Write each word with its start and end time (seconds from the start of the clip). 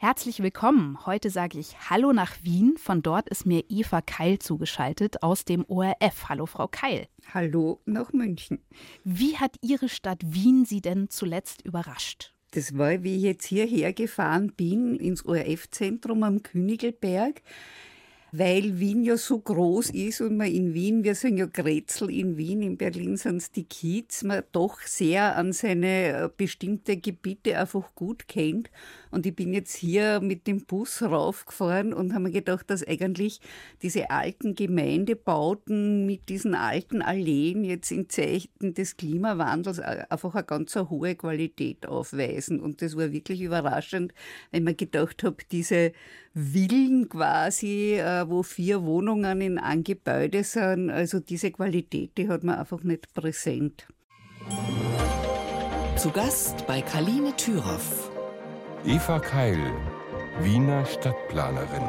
Herzlich 0.00 0.40
willkommen. 0.44 0.96
Heute 1.06 1.28
sage 1.28 1.58
ich 1.58 1.90
Hallo 1.90 2.12
nach 2.12 2.36
Wien. 2.44 2.76
Von 2.76 3.02
dort 3.02 3.28
ist 3.30 3.46
mir 3.46 3.64
Eva 3.68 4.00
Keil 4.00 4.38
zugeschaltet 4.38 5.24
aus 5.24 5.44
dem 5.44 5.64
ORF. 5.66 6.28
Hallo, 6.28 6.46
Frau 6.46 6.68
Keil. 6.68 7.08
Hallo 7.34 7.80
nach 7.84 8.12
München. 8.12 8.60
Wie 9.02 9.38
hat 9.38 9.56
Ihre 9.60 9.88
Stadt 9.88 10.20
Wien 10.24 10.64
Sie 10.64 10.80
denn 10.80 11.10
zuletzt 11.10 11.62
überrascht? 11.62 12.32
Das 12.52 12.78
war, 12.78 13.02
wie 13.02 13.16
ich 13.16 13.22
jetzt 13.22 13.46
hierher 13.46 13.92
gefahren 13.92 14.52
bin, 14.56 15.00
ins 15.00 15.26
ORF-Zentrum 15.26 16.22
am 16.22 16.44
Königelberg 16.44 17.42
weil 18.32 18.78
Wien 18.78 19.04
ja 19.04 19.16
so 19.16 19.38
groß 19.38 19.90
ist 19.90 20.20
und 20.20 20.36
man 20.36 20.48
in 20.48 20.74
Wien, 20.74 21.04
wir 21.04 21.14
sind 21.14 21.38
ja 21.38 21.46
Grätzl 21.46 22.10
in 22.10 22.36
Wien, 22.36 22.62
in 22.62 22.76
Berlin 22.76 23.16
sind 23.16 23.38
es 23.38 23.50
die 23.50 23.64
Kiez, 23.64 24.22
man 24.22 24.42
doch 24.52 24.80
sehr 24.82 25.36
an 25.36 25.52
seine 25.52 26.24
äh, 26.24 26.28
bestimmte 26.34 26.96
Gebiete 26.98 27.58
einfach 27.58 27.94
gut 27.94 28.28
kennt. 28.28 28.70
Und 29.10 29.26
ich 29.26 29.34
bin 29.34 29.52
jetzt 29.52 29.76
hier 29.76 30.20
mit 30.20 30.46
dem 30.46 30.64
Bus 30.64 31.02
raufgefahren 31.02 31.92
und 31.92 32.12
habe 32.12 32.24
mir 32.24 32.30
gedacht, 32.30 32.70
dass 32.70 32.86
eigentlich 32.86 33.40
diese 33.82 34.10
alten 34.10 34.54
Gemeindebauten 34.54 36.06
mit 36.06 36.28
diesen 36.28 36.54
alten 36.54 37.02
Alleen 37.02 37.64
jetzt 37.64 37.90
in 37.90 38.08
Zeichen 38.08 38.74
des 38.74 38.96
Klimawandels 38.96 39.80
einfach 39.80 40.34
eine 40.34 40.44
ganz 40.44 40.74
hohe 40.76 41.14
Qualität 41.14 41.86
aufweisen. 41.86 42.60
Und 42.60 42.82
das 42.82 42.96
war 42.96 43.12
wirklich 43.12 43.40
überraschend, 43.40 44.12
weil 44.52 44.60
man 44.60 44.76
gedacht 44.76 45.24
habe, 45.24 45.36
diese 45.50 45.92
Villen 46.34 47.08
quasi, 47.08 47.94
äh, 47.94 48.28
wo 48.28 48.42
vier 48.42 48.84
Wohnungen 48.84 49.40
in 49.40 49.58
einem 49.58 49.84
Gebäude 49.84 50.44
sind. 50.44 50.90
Also 50.90 51.20
diese 51.20 51.50
Qualität, 51.50 52.16
die 52.16 52.28
hat 52.28 52.44
man 52.44 52.58
einfach 52.58 52.82
nicht 52.82 53.12
präsent. 53.14 53.88
Zu 55.96 56.10
Gast 56.10 56.66
bei 56.66 56.80
Kaline 56.80 57.34
Thüroff. 57.36 58.17
Eva 58.86 59.18
Keil, 59.18 59.58
Wiener 60.40 60.86
Stadtplanerin. 60.86 61.82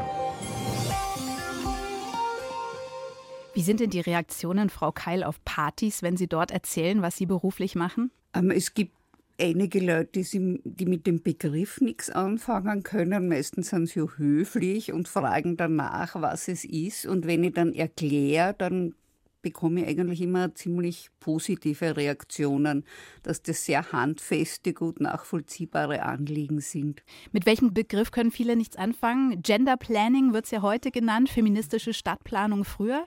Wie 3.54 3.62
sind 3.62 3.80
denn 3.80 3.92
die 3.92 4.00
Reaktionen, 4.00 4.70
Frau 4.72 4.92
Keil, 4.92 5.24
auf 5.24 5.44
Partys, 5.46 6.02
wenn 6.02 6.18
Sie 6.18 6.28
dort 6.28 6.50
erzählen, 6.50 7.04
was 7.04 7.16
Sie 7.16 7.28
beruflich 7.28 7.76
machen? 7.76 8.10
Ähm, 8.34 8.50
es 8.50 8.74
gibt 8.74 8.94
einige 9.40 9.80
Leute, 9.80 10.24
die 10.24 10.86
mit 10.86 11.06
dem 11.06 11.22
Begriff 11.22 11.80
nichts 11.80 12.10
anfangen 12.10 12.82
können. 12.82 13.30
Meistens 13.30 13.70
sind 13.70 13.88
sie 13.88 14.02
höflich 14.18 14.92
und 14.92 15.08
fragen 15.08 15.58
danach, 15.58 16.16
was 16.16 16.48
es 16.48 16.66
ist. 16.66 17.06
Und 17.06 17.28
wenn 17.28 17.44
ich 17.44 17.54
dann 17.54 17.74
erkläre, 17.74 18.56
dann 18.58 18.96
bekomme 19.42 19.82
ich 19.82 19.88
eigentlich 19.88 20.22
immer 20.22 20.54
ziemlich 20.56 21.10
positive 21.20 21.96
Reaktionen, 21.96 22.86
dass 23.24 23.42
das 23.42 23.66
sehr 23.66 23.92
handfeste, 23.92 24.74
gut 24.74 25.00
nachvollziehbare 25.00 26.04
Anliegen 26.04 26.62
sind. 26.62 27.04
Mit 27.32 27.46
welchem 27.46 27.74
Begriff 27.74 28.12
können 28.12 28.32
viele 28.32 28.56
nichts 28.56 28.76
anfangen? 28.76 29.42
Gender 29.42 29.78
Planning 29.78 30.34
wird 30.34 30.46
es 30.46 30.52
ja 30.52 30.62
heute 30.62 30.92
genannt, 30.92 31.30
feministische 31.30 31.94
Stadtplanung 31.94 32.66
früher 32.66 33.06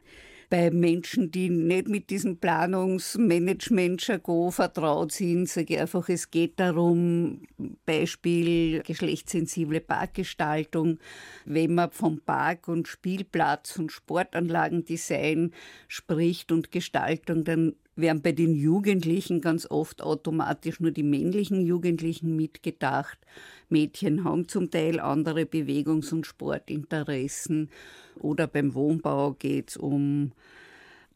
bei 0.53 0.70
Menschen, 0.70 1.31
die 1.31 1.48
nicht 1.48 1.89
mit 1.89 2.11
diesem 2.11 2.36
Planungsmanagement-Jargon 2.36 4.53
vertraut 4.53 5.11
sind, 5.11 5.48
sage 5.48 5.72
ich 5.72 5.81
einfach, 5.81 6.11
es 6.11 6.31
geht 6.31 6.61
darum, 6.61 7.41
Beispiel 7.86 8.83
geschlechtssensible 8.83 9.81
Parkgestaltung. 9.81 10.98
Wenn 11.47 11.75
man 11.75 11.91
vom 11.91 12.20
Park 12.20 12.69
und 12.69 12.86
Spielplatz 12.86 13.78
und 13.78 13.92
Sportanlagendesign 13.92 15.55
spricht 15.89 16.53
und 16.53 16.70
Gestaltung, 16.70 17.44
dann 17.44 17.75
werden 17.97 18.20
bei 18.20 18.33
den 18.33 18.55
Jugendlichen 18.55 19.41
ganz 19.41 19.66
oft 19.70 20.03
automatisch 20.03 20.81
nur 20.81 20.91
die 20.91 21.03
männlichen 21.03 21.64
Jugendlichen 21.64 22.37
mitgedacht. 22.37 23.19
Mädchen 23.73 24.23
haben 24.25 24.47
zum 24.47 24.70
Teil 24.70 25.01
andere 25.01 25.42
Bewegungs- 25.42 26.12
und 26.12 26.27
Sportinteressen. 26.27 27.70
Oder 28.20 28.47
beim 28.47 28.75
Wohnbau 28.75 29.33
geht 29.33 29.70
es 29.70 29.77
um 29.77 30.33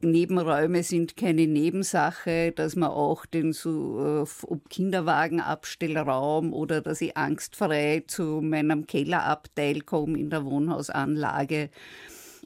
Nebenräume 0.02 0.82
sind 0.82 1.16
keine 1.16 1.46
Nebensache, 1.46 2.52
dass 2.52 2.76
man 2.76 2.90
auch 2.90 3.24
den 3.24 3.52
so, 3.52 4.24
äh, 4.24 4.46
ob 4.46 4.68
Kinderwagenabstellraum 4.68 6.52
oder 6.52 6.82
dass 6.82 7.00
ich 7.00 7.16
angstfrei 7.16 8.04
zu 8.06 8.40
meinem 8.42 8.86
Kellerabteil 8.86 9.80
komme 9.80 10.18
in 10.18 10.28
der 10.28 10.44
Wohnhausanlage 10.44 11.70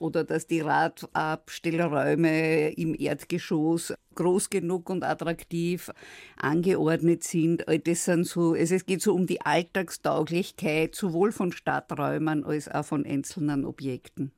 oder 0.01 0.25
dass 0.25 0.47
die 0.47 0.61
Radabstellräume 0.61 2.71
im 2.71 2.95
Erdgeschoss 2.99 3.95
groß 4.15 4.51
genug 4.51 4.91
und 4.91 5.05
attraktiv 5.05 5.91
angeordnet 6.37 7.23
sind. 7.23 7.65
Das 7.85 8.05
sind 8.05 8.27
so, 8.27 8.55
also 8.55 8.75
es 8.75 8.87
geht 8.87 9.03
so 9.03 9.15
um 9.15 9.27
die 9.27 9.41
Alltagstauglichkeit 9.41 10.95
sowohl 10.95 11.33
von 11.33 11.53
Stadträumen 11.53 12.45
als 12.45 12.69
auch 12.69 12.85
von 12.85 13.05
einzelnen 13.05 13.65
Objekten. 13.65 14.33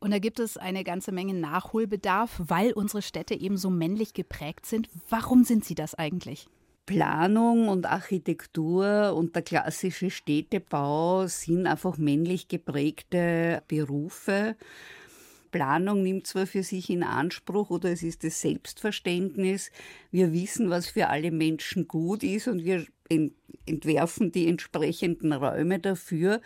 Und 0.00 0.12
da 0.12 0.20
gibt 0.20 0.38
es 0.38 0.56
eine 0.56 0.84
ganze 0.84 1.10
Menge 1.10 1.34
Nachholbedarf, 1.34 2.40
weil 2.44 2.72
unsere 2.72 3.02
Städte 3.02 3.34
eben 3.34 3.56
so 3.56 3.68
männlich 3.68 4.14
geprägt 4.14 4.64
sind. 4.64 4.88
Warum 5.08 5.42
sind 5.42 5.64
sie 5.64 5.74
das 5.74 5.96
eigentlich? 5.96 6.48
Planung 6.86 7.68
und 7.68 7.84
Architektur 7.84 9.12
und 9.14 9.34
der 9.34 9.42
klassische 9.42 10.10
Städtebau 10.10 11.26
sind 11.26 11.66
einfach 11.66 11.98
männlich 11.98 12.48
geprägte 12.48 13.62
Berufe. 13.68 14.56
Planung 15.50 16.02
nimmt 16.02 16.26
zwar 16.26 16.46
für 16.46 16.62
sich 16.62 16.90
in 16.90 17.02
Anspruch 17.02 17.70
oder 17.70 17.90
es 17.90 18.02
ist 18.02 18.24
das 18.24 18.40
Selbstverständnis, 18.40 19.70
wir 20.10 20.32
wissen, 20.32 20.70
was 20.70 20.88
für 20.88 21.08
alle 21.08 21.30
Menschen 21.30 21.88
gut 21.88 22.22
ist 22.22 22.48
und 22.48 22.64
wir 22.64 22.86
entwerfen 23.66 24.32
die 24.32 24.48
entsprechenden 24.48 25.32
Räume 25.32 25.78
dafür. 25.78 26.40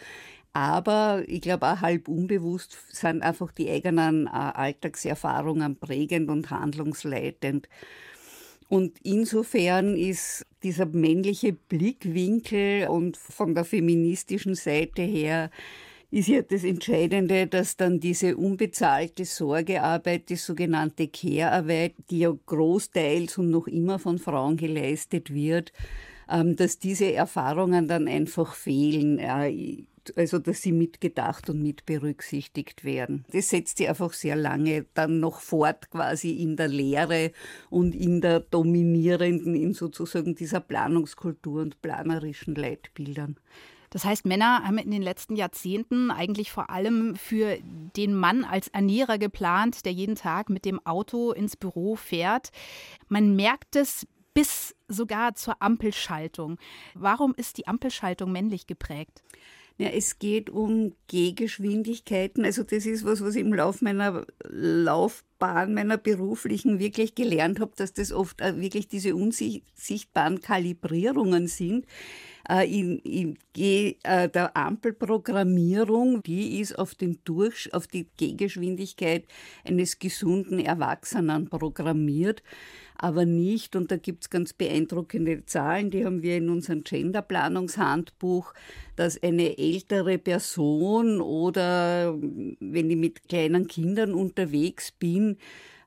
Aber 0.52 1.22
ich 1.26 1.40
glaube 1.40 1.66
auch 1.66 1.80
halb 1.80 2.08
unbewusst 2.08 2.76
sind 2.90 3.22
einfach 3.22 3.52
die 3.52 3.70
eigenen 3.70 4.26
äh, 4.26 4.30
Alltagserfahrungen 4.30 5.76
prägend 5.76 6.28
und 6.28 6.50
handlungsleitend. 6.50 7.68
Und 8.68 8.98
insofern 9.02 9.96
ist 9.96 10.46
dieser 10.62 10.86
männliche 10.86 11.52
Blickwinkel 11.52 12.88
und 12.88 13.16
von 13.16 13.54
der 13.54 13.64
feministischen 13.64 14.54
Seite 14.54 15.02
her 15.02 15.50
ist 16.12 16.28
ja 16.28 16.42
das 16.42 16.62
Entscheidende, 16.62 17.46
dass 17.46 17.78
dann 17.78 17.98
diese 17.98 18.36
unbezahlte 18.36 19.24
Sorgearbeit, 19.24 20.28
die 20.28 20.36
sogenannte 20.36 21.08
Care-Arbeit, 21.08 21.94
die 22.10 22.20
ja 22.20 22.32
großteils 22.46 23.38
und 23.38 23.50
noch 23.50 23.66
immer 23.66 23.98
von 23.98 24.18
Frauen 24.18 24.58
geleistet 24.58 25.32
wird, 25.32 25.72
ähm, 26.30 26.54
dass 26.54 26.78
diese 26.78 27.12
Erfahrungen 27.12 27.88
dann 27.88 28.08
einfach 28.08 28.54
fehlen 28.54 29.18
also 30.16 30.40
dass 30.40 30.60
sie 30.62 30.72
mitgedacht 30.72 31.48
und 31.48 31.62
mit 31.62 31.86
berücksichtigt 31.86 32.82
werden. 32.82 33.24
Das 33.30 33.50
setzt 33.50 33.78
sie 33.78 33.88
einfach 33.88 34.12
sehr 34.12 34.34
lange 34.34 34.84
dann 34.94 35.20
noch 35.20 35.40
fort, 35.40 35.90
quasi 35.90 36.32
in 36.32 36.56
der 36.56 36.66
Lehre 36.66 37.30
und 37.70 37.94
in 37.94 38.20
der 38.20 38.40
dominierenden, 38.40 39.54
in 39.54 39.74
sozusagen 39.74 40.34
dieser 40.34 40.58
Planungskultur 40.58 41.62
und 41.62 41.80
planerischen 41.82 42.56
Leitbildern. 42.56 43.36
Das 43.92 44.06
heißt, 44.06 44.24
Männer 44.24 44.64
haben 44.64 44.78
in 44.78 44.90
den 44.90 45.02
letzten 45.02 45.36
Jahrzehnten 45.36 46.10
eigentlich 46.10 46.50
vor 46.50 46.70
allem 46.70 47.14
für 47.14 47.58
den 47.94 48.14
Mann 48.14 48.42
als 48.42 48.68
Ernährer 48.68 49.18
geplant, 49.18 49.84
der 49.84 49.92
jeden 49.92 50.14
Tag 50.14 50.48
mit 50.48 50.64
dem 50.64 50.84
Auto 50.86 51.32
ins 51.32 51.58
Büro 51.58 51.94
fährt. 51.94 52.52
Man 53.08 53.36
merkt 53.36 53.76
es 53.76 54.06
bis 54.32 54.74
sogar 54.88 55.34
zur 55.34 55.60
Ampelschaltung. 55.60 56.56
Warum 56.94 57.34
ist 57.34 57.58
die 57.58 57.66
Ampelschaltung 57.66 58.32
männlich 58.32 58.66
geprägt? 58.66 59.22
Ja, 59.78 59.88
es 59.88 60.18
geht 60.18 60.50
um 60.50 60.94
Gehgeschwindigkeiten. 61.08 62.44
Also 62.44 62.62
das 62.62 62.86
ist 62.86 63.04
was, 63.04 63.22
was 63.22 63.34
ich 63.34 63.42
im 63.42 63.54
Lauf 63.54 63.82
meiner 63.82 64.26
Laufbahn, 64.48 65.74
meiner 65.74 65.96
beruflichen 65.96 66.78
wirklich 66.78 67.14
gelernt 67.14 67.58
habe, 67.60 67.72
dass 67.76 67.92
das 67.92 68.12
oft 68.12 68.40
wirklich 68.40 68.88
diese 68.88 69.14
unsichtbaren 69.14 70.40
Kalibrierungen 70.40 71.46
sind. 71.48 71.86
Äh, 72.48 72.68
in, 72.68 72.98
in, 72.98 73.38
in 73.56 73.94
äh, 74.02 74.28
der 74.28 74.56
Ampelprogrammierung, 74.56 76.22
die 76.22 76.60
ist 76.60 76.78
auf, 76.78 76.94
den 76.94 77.18
Durch, 77.24 77.72
auf 77.72 77.86
die 77.86 78.08
Gehgeschwindigkeit 78.16 79.24
eines 79.64 79.98
gesunden 79.98 80.58
Erwachsenen 80.58 81.48
programmiert 81.48 82.42
aber 83.02 83.24
nicht, 83.24 83.74
und 83.74 83.90
da 83.90 83.96
gibt 83.96 84.22
es 84.22 84.30
ganz 84.30 84.52
beeindruckende 84.52 85.44
Zahlen, 85.44 85.90
die 85.90 86.04
haben 86.04 86.22
wir 86.22 86.36
in 86.36 86.48
unserem 86.48 86.84
Genderplanungshandbuch, 86.84 88.54
dass 88.94 89.20
eine 89.20 89.58
ältere 89.58 90.18
Person 90.18 91.20
oder 91.20 92.16
wenn 92.60 92.90
ich 92.90 92.96
mit 92.96 93.28
kleinen 93.28 93.66
Kindern 93.66 94.14
unterwegs 94.14 94.92
bin, 94.92 95.36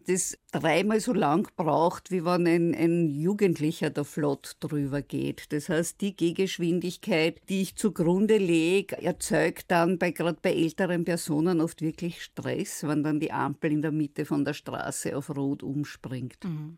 das 0.07 0.37
dreimal 0.51 0.99
so 0.99 1.13
lang 1.13 1.49
braucht, 1.55 2.11
wie 2.11 2.25
wenn 2.25 2.47
ein, 2.47 2.73
ein 2.73 3.09
Jugendlicher 3.09 3.89
da 3.89 4.03
flott 4.03 4.57
drüber 4.59 5.01
geht. 5.01 5.51
Das 5.51 5.69
heißt, 5.69 5.99
die 6.01 6.15
Gehgeschwindigkeit, 6.15 7.41
die 7.49 7.61
ich 7.61 7.75
zugrunde 7.75 8.37
lege, 8.37 9.01
erzeugt 9.01 9.65
dann 9.69 9.97
bei 9.97 10.11
gerade 10.11 10.39
bei 10.41 10.53
älteren 10.53 11.03
Personen 11.05 11.61
oft 11.61 11.81
wirklich 11.81 12.23
Stress, 12.23 12.83
wenn 12.83 13.03
dann 13.03 13.19
die 13.19 13.31
Ampel 13.31 13.71
in 13.71 13.81
der 13.81 13.91
Mitte 13.91 14.25
von 14.25 14.45
der 14.45 14.53
Straße 14.53 15.15
auf 15.15 15.29
Rot 15.35 15.63
umspringt. 15.63 16.43
Mhm. 16.43 16.77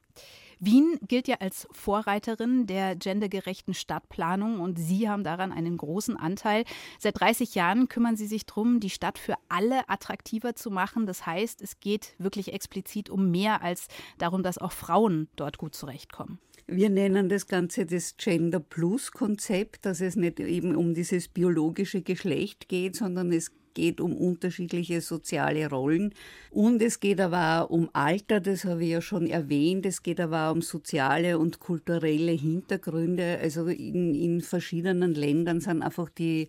Wien 0.59 0.97
gilt 1.07 1.27
ja 1.27 1.37
als 1.39 1.67
Vorreiterin 1.71 2.67
der 2.67 2.95
gendergerechten 2.95 3.73
Stadtplanung 3.73 4.59
und 4.59 4.77
Sie 4.79 5.09
haben 5.09 5.23
daran 5.23 5.51
einen 5.51 5.77
großen 5.77 6.17
Anteil. 6.17 6.63
Seit 6.99 7.19
30 7.19 7.55
Jahren 7.55 7.87
kümmern 7.87 8.17
Sie 8.17 8.27
sich 8.27 8.45
darum, 8.45 8.79
die 8.79 8.89
Stadt 8.89 9.19
für 9.19 9.35
alle 9.49 9.87
attraktiver 9.89 10.55
zu 10.55 10.71
machen. 10.71 11.05
Das 11.05 11.25
heißt, 11.25 11.61
es 11.61 11.79
geht 11.79 12.15
wirklich 12.17 12.53
explizit 12.53 13.09
um 13.09 13.29
mehr 13.29 13.61
als 13.61 13.87
darum, 14.17 14.43
dass 14.43 14.57
auch 14.57 14.71
Frauen 14.71 15.27
dort 15.35 15.57
gut 15.57 15.75
zurechtkommen. 15.75 16.39
Wir 16.69 16.89
nennen 16.89 17.29
das 17.29 17.47
Ganze 17.47 17.85
das 17.85 18.17
Gender 18.17 18.59
Plus 18.59 19.13
Konzept, 19.13 19.85
dass 19.85 20.01
es 20.01 20.17
nicht 20.17 20.39
eben 20.41 20.75
um 20.75 20.93
dieses 20.93 21.29
biologische 21.29 22.01
Geschlecht 22.01 22.67
geht, 22.67 22.97
sondern 22.97 23.31
es 23.31 23.53
geht 23.77 24.01
um 24.01 24.17
unterschiedliche 24.17 25.01
soziale 25.01 25.69
Rollen 25.69 26.15
und 26.49 26.81
es 26.81 26.99
geht 26.99 27.21
aber 27.21 27.61
auch 27.61 27.69
um 27.69 27.89
Alter, 27.93 28.39
das 28.39 28.65
habe 28.65 28.83
ich 28.83 28.89
ja 28.89 29.01
schon 29.01 29.27
erwähnt, 29.27 29.85
es 29.85 30.01
geht 30.01 30.19
aber 30.19 30.49
auch 30.49 30.55
um 30.55 30.63
soziale 30.63 31.37
und 31.37 31.59
kulturelle 31.59 32.31
Hintergründe. 32.31 33.37
Also 33.39 33.67
in, 33.67 34.15
in 34.15 34.41
verschiedenen 34.41 35.13
Ländern 35.13 35.61
sind 35.61 35.83
einfach 35.83 36.09
die 36.09 36.47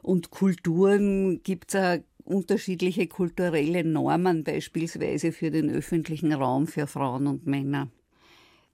und 0.00 0.30
Kulturen 0.30 1.42
gibt 1.42 1.74
es 1.74 2.00
unterschiedliche 2.24 3.06
kulturelle 3.06 3.84
Normen 3.84 4.42
beispielsweise 4.42 5.32
für 5.32 5.50
den 5.50 5.68
öffentlichen 5.68 6.32
Raum 6.32 6.66
für 6.66 6.86
Frauen 6.86 7.26
und 7.26 7.46
Männer. 7.46 7.88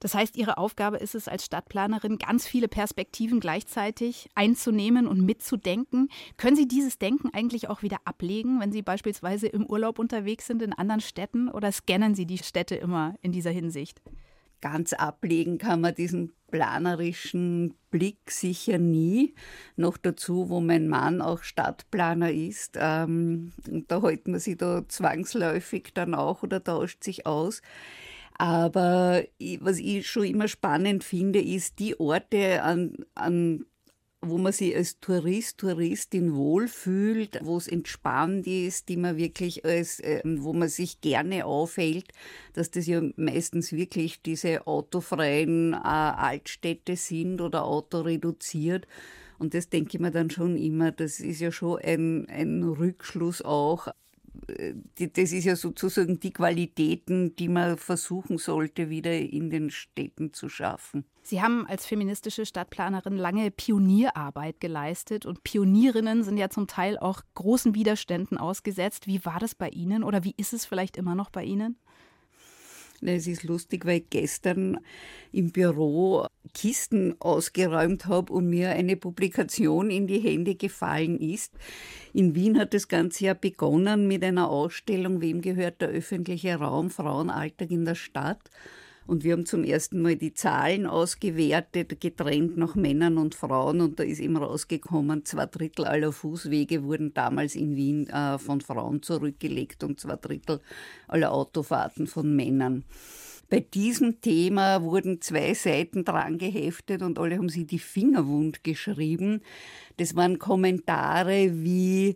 Das 0.03 0.15
heißt, 0.15 0.35
Ihre 0.35 0.57
Aufgabe 0.57 0.97
ist 0.97 1.15
es 1.15 1.29
als 1.29 1.45
Stadtplanerin, 1.45 2.17
ganz 2.17 2.45
viele 2.45 2.67
Perspektiven 2.67 3.39
gleichzeitig 3.39 4.29
einzunehmen 4.35 5.07
und 5.07 5.21
mitzudenken. 5.21 6.09
Können 6.35 6.57
Sie 6.57 6.67
dieses 6.67 6.99
Denken 6.99 7.29
eigentlich 7.31 7.69
auch 7.69 7.83
wieder 7.83 7.99
ablegen, 8.03 8.59
wenn 8.59 8.73
Sie 8.73 8.81
beispielsweise 8.81 9.47
im 9.47 9.65
Urlaub 9.65 9.99
unterwegs 9.99 10.45
sind 10.45 10.61
in 10.61 10.73
anderen 10.73 10.99
Städten 10.99 11.47
oder 11.47 11.71
scannen 11.71 12.15
Sie 12.15 12.25
die 12.25 12.39
Städte 12.39 12.75
immer 12.75 13.15
in 13.21 13.31
dieser 13.31 13.51
Hinsicht? 13.51 14.01
Ganz 14.59 14.91
ablegen 14.91 15.57
kann 15.57 15.79
man 15.79 15.95
diesen 15.95 16.33
planerischen 16.51 17.73
Blick 17.89 18.29
sicher 18.29 18.79
nie. 18.79 19.33
Noch 19.77 19.95
dazu, 19.95 20.49
wo 20.49 20.59
mein 20.59 20.89
Mann 20.89 21.21
auch 21.21 21.43
Stadtplaner 21.43 22.29
ist. 22.29 22.77
Ähm, 22.77 23.53
da 23.87 24.01
hält 24.01 24.27
man 24.27 24.41
sich 24.41 24.57
da 24.57 24.83
zwangsläufig 24.85 25.91
dann 25.93 26.13
auch 26.13 26.43
oder 26.43 26.61
tauscht 26.61 27.05
sich 27.05 27.25
aus. 27.25 27.61
Aber 28.37 29.23
was 29.59 29.77
ich 29.77 30.07
schon 30.07 30.25
immer 30.25 30.47
spannend 30.47 31.03
finde, 31.03 31.41
ist 31.41 31.79
die 31.79 31.99
Orte, 31.99 32.63
an, 32.63 32.93
an 33.15 33.65
wo 34.25 34.37
man 34.37 34.53
sich 34.53 34.75
als 34.75 34.99
Tourist, 34.99 35.57
Touristin 35.57 36.35
wohlfühlt, 36.35 37.39
wo 37.43 37.57
es 37.57 37.67
entspannt 37.67 38.47
ist, 38.47 38.89
die 38.89 38.97
man 38.97 39.17
wirklich 39.17 39.65
als, 39.65 39.99
äh, 39.99 40.21
wo 40.23 40.53
man 40.53 40.69
sich 40.69 41.01
gerne 41.01 41.45
aufhält, 41.45 42.07
dass 42.53 42.71
das 42.71 42.87
ja 42.87 43.01
meistens 43.17 43.73
wirklich 43.73 44.21
diese 44.21 44.65
autofreien 44.65 45.73
äh, 45.73 45.77
Altstädte 45.77 46.95
sind 46.95 47.41
oder 47.41 47.65
autoreduziert. 47.65 48.87
Und 49.39 49.53
das 49.53 49.69
denke 49.69 49.97
ich 49.97 49.99
mir 49.99 50.11
dann 50.11 50.29
schon 50.29 50.55
immer, 50.55 50.91
das 50.91 51.19
ist 51.19 51.41
ja 51.41 51.51
schon 51.51 51.79
ein, 51.79 52.27
ein 52.29 52.63
Rückschluss 52.63 53.41
auch 53.41 53.89
das 54.97 55.31
ist 55.31 55.45
ja 55.45 55.55
sozusagen 55.55 56.19
die 56.19 56.31
Qualitäten, 56.31 57.35
die 57.35 57.49
man 57.49 57.77
versuchen 57.77 58.37
sollte, 58.37 58.89
wieder 58.89 59.13
in 59.13 59.49
den 59.49 59.69
Städten 59.69 60.33
zu 60.33 60.49
schaffen. 60.49 61.05
Sie 61.21 61.41
haben 61.41 61.65
als 61.67 61.85
feministische 61.85 62.45
Stadtplanerin 62.45 63.15
lange 63.15 63.49
Pionierarbeit 63.49 64.59
geleistet 64.59 65.25
und 65.25 65.43
Pionierinnen 65.43 66.23
sind 66.23 66.37
ja 66.37 66.49
zum 66.49 66.67
Teil 66.67 66.97
auch 66.97 67.21
großen 67.35 67.75
Widerständen 67.75 68.37
ausgesetzt. 68.37 69.07
Wie 69.07 69.23
war 69.23 69.39
das 69.39 69.55
bei 69.55 69.69
Ihnen 69.69 70.03
oder 70.03 70.23
wie 70.23 70.33
ist 70.35 70.53
es 70.53 70.65
vielleicht 70.65 70.97
immer 70.97 71.15
noch 71.15 71.29
bei 71.29 71.43
Ihnen? 71.43 71.77
Es 73.07 73.27
ist 73.27 73.43
lustig, 73.43 73.85
weil 73.85 73.99
ich 73.99 74.09
gestern 74.09 74.79
im 75.31 75.51
Büro 75.51 76.25
Kisten 76.53 77.15
ausgeräumt 77.19 78.05
habe 78.05 78.31
und 78.33 78.49
mir 78.49 78.69
eine 78.71 78.95
Publikation 78.95 79.89
in 79.89 80.07
die 80.07 80.19
Hände 80.19 80.55
gefallen 80.55 81.19
ist. 81.19 81.53
In 82.13 82.35
Wien 82.35 82.59
hat 82.59 82.73
das 82.73 82.87
Ganze 82.87 83.25
ja 83.25 83.33
begonnen 83.33 84.07
mit 84.07 84.23
einer 84.23 84.49
Ausstellung, 84.49 85.21
wem 85.21 85.41
gehört 85.41 85.81
der 85.81 85.89
öffentliche 85.89 86.55
Raum, 86.55 86.89
Frauenalltag 86.89 87.71
in 87.71 87.85
der 87.85 87.95
Stadt. 87.95 88.49
Und 89.05 89.23
wir 89.23 89.33
haben 89.33 89.45
zum 89.45 89.63
ersten 89.63 90.01
Mal 90.01 90.15
die 90.15 90.33
Zahlen 90.33 90.85
ausgewertet, 90.85 91.99
getrennt 91.99 92.57
nach 92.57 92.75
Männern 92.75 93.17
und 93.17 93.35
Frauen. 93.35 93.81
Und 93.81 93.99
da 93.99 94.03
ist 94.03 94.19
eben 94.19 94.37
rausgekommen, 94.37 95.25
zwei 95.25 95.45
Drittel 95.45 95.85
aller 95.85 96.11
Fußwege 96.11 96.83
wurden 96.83 97.13
damals 97.13 97.55
in 97.55 97.75
Wien 97.75 98.07
äh, 98.09 98.37
von 98.37 98.61
Frauen 98.61 99.01
zurückgelegt 99.01 99.83
und 99.83 99.99
zwei 99.99 100.15
Drittel 100.15 100.61
aller 101.07 101.31
Autofahrten 101.31 102.07
von 102.07 102.35
Männern. 102.35 102.83
Bei 103.49 103.59
diesem 103.59 104.19
Thema 104.21 104.81
wurden 104.81 105.21
zwei 105.21 105.53
Seiten 105.53 106.05
dran 106.05 106.37
geheftet 106.37 107.03
und 107.03 107.19
alle 107.19 107.37
haben 107.37 107.49
sie 107.49 107.65
die 107.65 107.79
Finger 107.79 108.25
wund 108.25 108.63
geschrieben. 108.63 109.41
Das 109.97 110.15
waren 110.15 110.39
Kommentare 110.39 111.51
wie 111.63 112.15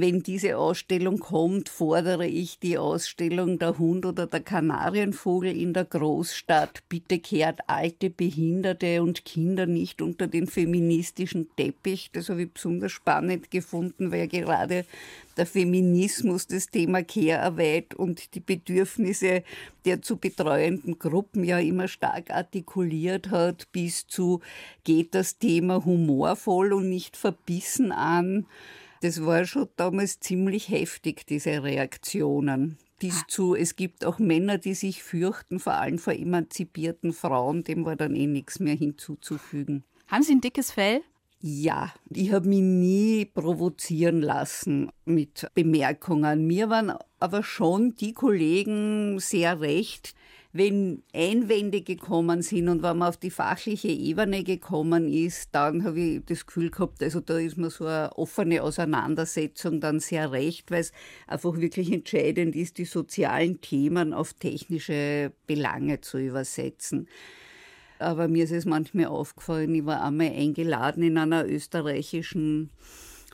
wenn 0.00 0.22
diese 0.22 0.58
Ausstellung 0.58 1.18
kommt, 1.18 1.68
fordere 1.68 2.26
ich 2.26 2.58
die 2.58 2.78
Ausstellung 2.78 3.58
Der 3.58 3.78
Hund 3.78 4.04
oder 4.06 4.26
der 4.26 4.40
Kanarienvogel 4.40 5.56
in 5.56 5.72
der 5.72 5.84
Großstadt. 5.84 6.82
Bitte 6.88 7.18
kehrt 7.18 7.60
alte, 7.68 8.10
Behinderte 8.10 9.02
und 9.02 9.24
Kinder 9.24 9.66
nicht 9.66 10.02
unter 10.02 10.26
den 10.26 10.46
feministischen 10.46 11.48
Teppich. 11.56 12.10
Das 12.12 12.28
habe 12.28 12.42
ich 12.42 12.52
besonders 12.52 12.92
spannend 12.92 13.50
gefunden, 13.50 14.10
weil 14.10 14.28
gerade 14.28 14.84
der 15.36 15.46
Feminismus 15.46 16.46
das 16.46 16.66
Thema 16.66 17.02
Care-Arbeit 17.02 17.94
und 17.94 18.34
die 18.34 18.40
Bedürfnisse 18.40 19.42
der 19.84 20.02
zu 20.02 20.16
betreuenden 20.16 20.98
Gruppen 20.98 21.44
ja 21.44 21.58
immer 21.58 21.88
stark 21.88 22.30
artikuliert 22.30 23.30
hat, 23.30 23.70
bis 23.72 24.06
zu 24.06 24.40
geht 24.84 25.14
das 25.14 25.38
Thema 25.38 25.84
humorvoll 25.84 26.72
und 26.72 26.88
nicht 26.88 27.16
verbissen 27.16 27.92
an 27.92 28.46
das 29.04 29.22
war 29.26 29.44
schon 29.44 29.68
damals 29.76 30.18
ziemlich 30.18 30.70
heftig, 30.70 31.26
diese 31.26 31.62
Reaktionen. 31.62 32.78
Dies 33.02 33.20
ah. 33.20 33.28
zu, 33.28 33.54
es 33.54 33.76
gibt 33.76 34.02
auch 34.06 34.18
Männer, 34.18 34.56
die 34.56 34.72
sich 34.72 35.02
fürchten, 35.02 35.60
vor 35.60 35.74
allem 35.74 35.98
vor 35.98 36.14
emanzipierten 36.14 37.12
Frauen, 37.12 37.64
dem 37.64 37.84
war 37.84 37.96
dann 37.96 38.16
eh 38.16 38.26
nichts 38.26 38.60
mehr 38.60 38.74
hinzuzufügen. 38.74 39.84
Haben 40.06 40.22
Sie 40.22 40.32
ein 40.32 40.40
dickes 40.40 40.70
Fell? 40.70 41.02
Ja, 41.40 41.92
ich 42.08 42.32
habe 42.32 42.48
mich 42.48 42.62
nie 42.62 43.26
provozieren 43.26 44.22
lassen 44.22 44.90
mit 45.04 45.46
Bemerkungen. 45.52 46.46
Mir 46.46 46.70
waren 46.70 46.94
aber 47.20 47.42
schon 47.42 47.94
die 47.96 48.14
Kollegen 48.14 49.18
sehr 49.20 49.60
recht, 49.60 50.14
wenn 50.54 51.02
Einwände 51.12 51.82
gekommen 51.82 52.40
sind 52.40 52.68
und 52.68 52.84
wenn 52.84 52.98
man 52.98 53.08
auf 53.08 53.16
die 53.16 53.32
fachliche 53.32 53.88
Ebene 53.88 54.44
gekommen 54.44 55.12
ist, 55.12 55.48
dann 55.50 55.82
habe 55.82 55.98
ich 55.98 56.24
das 56.26 56.46
Gefühl 56.46 56.70
gehabt, 56.70 57.02
also 57.02 57.18
da 57.18 57.38
ist 57.38 57.56
mir 57.56 57.70
so 57.70 57.86
eine 57.86 58.16
offene 58.16 58.62
Auseinandersetzung 58.62 59.80
dann 59.80 59.98
sehr 59.98 60.30
recht, 60.30 60.70
weil 60.70 60.82
es 60.82 60.92
einfach 61.26 61.56
wirklich 61.56 61.92
entscheidend 61.92 62.54
ist, 62.54 62.78
die 62.78 62.84
sozialen 62.84 63.60
Themen 63.62 64.14
auf 64.14 64.32
technische 64.34 65.32
Belange 65.48 66.02
zu 66.02 66.18
übersetzen. 66.18 67.08
Aber 67.98 68.28
mir 68.28 68.44
ist 68.44 68.52
es 68.52 68.64
manchmal 68.64 69.06
aufgefallen, 69.06 69.74
ich 69.74 69.84
war 69.84 70.04
einmal 70.04 70.28
eingeladen 70.28 71.02
in 71.02 71.18
einer 71.18 71.48
österreichischen 71.48 72.70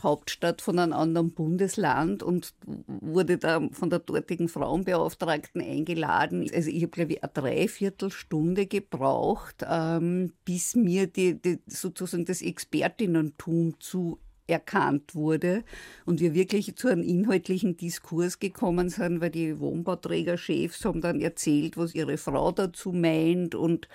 Hauptstadt 0.02 0.62
von 0.62 0.78
einem 0.78 0.92
anderen 0.92 1.32
Bundesland 1.32 2.22
und 2.22 2.54
wurde 2.86 3.38
da 3.38 3.60
von 3.72 3.90
der 3.90 4.00
dortigen 4.00 4.48
Frauenbeauftragten 4.48 5.60
eingeladen. 5.60 6.48
Also 6.54 6.70
ich 6.70 6.82
habe, 6.82 6.90
glaube 6.90 7.12
ich, 7.12 7.22
eine 7.22 7.32
Dreiviertelstunde 7.32 8.66
gebraucht, 8.66 9.64
ähm, 9.68 10.32
bis 10.44 10.74
mir 10.74 11.06
die, 11.06 11.40
die, 11.40 11.58
sozusagen 11.66 12.24
das 12.24 12.42
Expertinnentum 12.42 13.78
zu 13.80 14.18
erkannt 14.50 15.14
wurde 15.14 15.62
und 16.04 16.20
wir 16.20 16.34
wirklich 16.34 16.74
zu 16.76 16.88
einem 16.88 17.02
inhaltlichen 17.02 17.76
Diskurs 17.76 18.38
gekommen 18.38 18.90
sind, 18.90 19.20
weil 19.20 19.30
die 19.30 19.60
Wohnbauträgerchefs 19.60 20.84
haben 20.84 21.00
dann 21.00 21.20
erzählt, 21.20 21.76
was 21.76 21.94
ihre 21.94 22.16
Frau 22.16 22.52
dazu 22.52 22.92
meint 22.92 23.54
und 23.54 23.88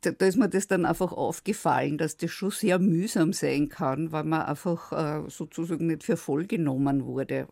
da 0.00 0.26
ist 0.26 0.36
mir 0.36 0.48
das 0.48 0.66
dann 0.68 0.84
einfach 0.84 1.12
aufgefallen, 1.12 1.98
dass 1.98 2.16
das 2.16 2.30
schon 2.30 2.50
sehr 2.50 2.78
mühsam 2.78 3.32
sein 3.32 3.68
kann, 3.68 4.12
weil 4.12 4.24
man 4.24 4.42
einfach 4.42 4.92
äh, 4.92 5.28
sozusagen 5.28 5.86
nicht 5.86 6.04
für 6.04 6.16
voll 6.16 6.46
genommen 6.46 7.04
wurde. 7.04 7.48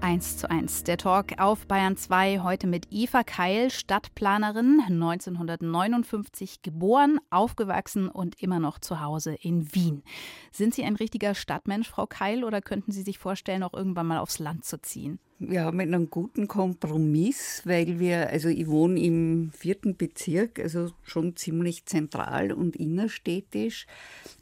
1 0.00 0.36
zu 0.36 0.48
1. 0.48 0.84
Der 0.84 0.96
Talk 0.96 1.40
auf 1.40 1.66
Bayern 1.66 1.96
2 1.96 2.40
heute 2.40 2.68
mit 2.68 2.86
Eva 2.90 3.24
Keil, 3.24 3.68
Stadtplanerin, 3.70 4.80
1959 4.86 6.62
geboren, 6.62 7.18
aufgewachsen 7.30 8.08
und 8.08 8.40
immer 8.40 8.60
noch 8.60 8.78
zu 8.78 9.00
Hause 9.00 9.34
in 9.34 9.74
Wien. 9.74 10.04
Sind 10.52 10.74
Sie 10.74 10.84
ein 10.84 10.94
richtiger 10.94 11.34
Stadtmensch, 11.34 11.88
Frau 11.88 12.06
Keil, 12.06 12.44
oder 12.44 12.60
könnten 12.60 12.92
Sie 12.92 13.02
sich 13.02 13.18
vorstellen, 13.18 13.64
auch 13.64 13.74
irgendwann 13.74 14.06
mal 14.06 14.18
aufs 14.18 14.38
Land 14.38 14.64
zu 14.64 14.80
ziehen? 14.80 15.18
Wir 15.38 15.64
haben 15.64 15.78
einen 15.80 16.10
guten 16.10 16.48
Kompromiss, 16.48 17.62
weil 17.64 17.98
wir, 18.00 18.28
also 18.30 18.48
ich 18.48 18.66
wohne 18.66 19.00
im 19.00 19.52
vierten 19.52 19.96
Bezirk, 19.96 20.58
also 20.58 20.90
schon 21.04 21.36
ziemlich 21.36 21.86
zentral 21.86 22.52
und 22.52 22.74
innerstädtisch, 22.74 23.86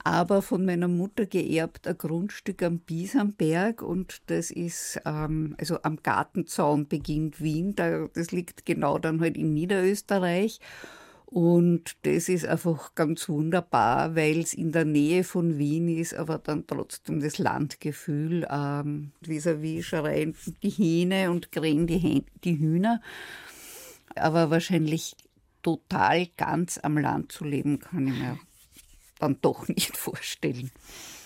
aber 0.05 0.41
von 0.41 0.65
meiner 0.65 0.88
Mutter 0.88 1.26
geerbt 1.26 1.87
ein 1.87 1.99
Grundstück 1.99 2.62
am 2.62 2.79
Biesamberg 2.79 3.83
und 3.83 4.23
das 4.26 4.50
ist, 4.50 5.00
ähm, 5.05 5.55
also 5.59 5.83
am 5.83 6.03
Gartenzaun 6.03 6.88
beginnt 6.88 7.43
Wien, 7.43 7.75
da, 7.75 8.09
das 8.15 8.31
liegt 8.31 8.65
genau 8.65 8.99
dann 8.99 9.21
halt 9.21 9.37
in 9.37 9.53
Niederösterreich. 9.53 10.61
Und 11.26 11.97
das 12.02 12.28
ist 12.28 12.47
einfach 12.47 12.95
ganz 12.95 13.28
wunderbar, 13.28 14.14
weil 14.14 14.38
es 14.40 14.54
in 14.54 14.71
der 14.71 14.85
Nähe 14.85 15.25
von 15.25 15.59
Wien 15.59 15.88
ist, 15.88 16.14
aber 16.14 16.38
dann 16.38 16.66
trotzdem 16.68 17.21
das 17.21 17.38
Landgefühl, 17.38 18.47
ähm, 18.49 19.11
vis-à-vis 19.23 19.85
schreien 19.85 20.37
die 20.62 20.71
Hähne 20.71 21.33
und 21.33 21.50
krähen 21.50 21.88
die, 21.88 22.25
die 22.45 22.59
Hühner. 22.59 23.02
Aber 24.14 24.50
wahrscheinlich 24.50 25.16
total 25.62 26.28
ganz 26.37 26.78
am 26.80 26.97
Land 26.97 27.33
zu 27.33 27.45
leben, 27.45 27.80
kann 27.80 28.06
ich 28.06 28.14
mir 28.14 28.38
dann 29.18 29.38
doch 29.42 29.66
nicht 29.68 29.97
vorstellen. 29.97 30.71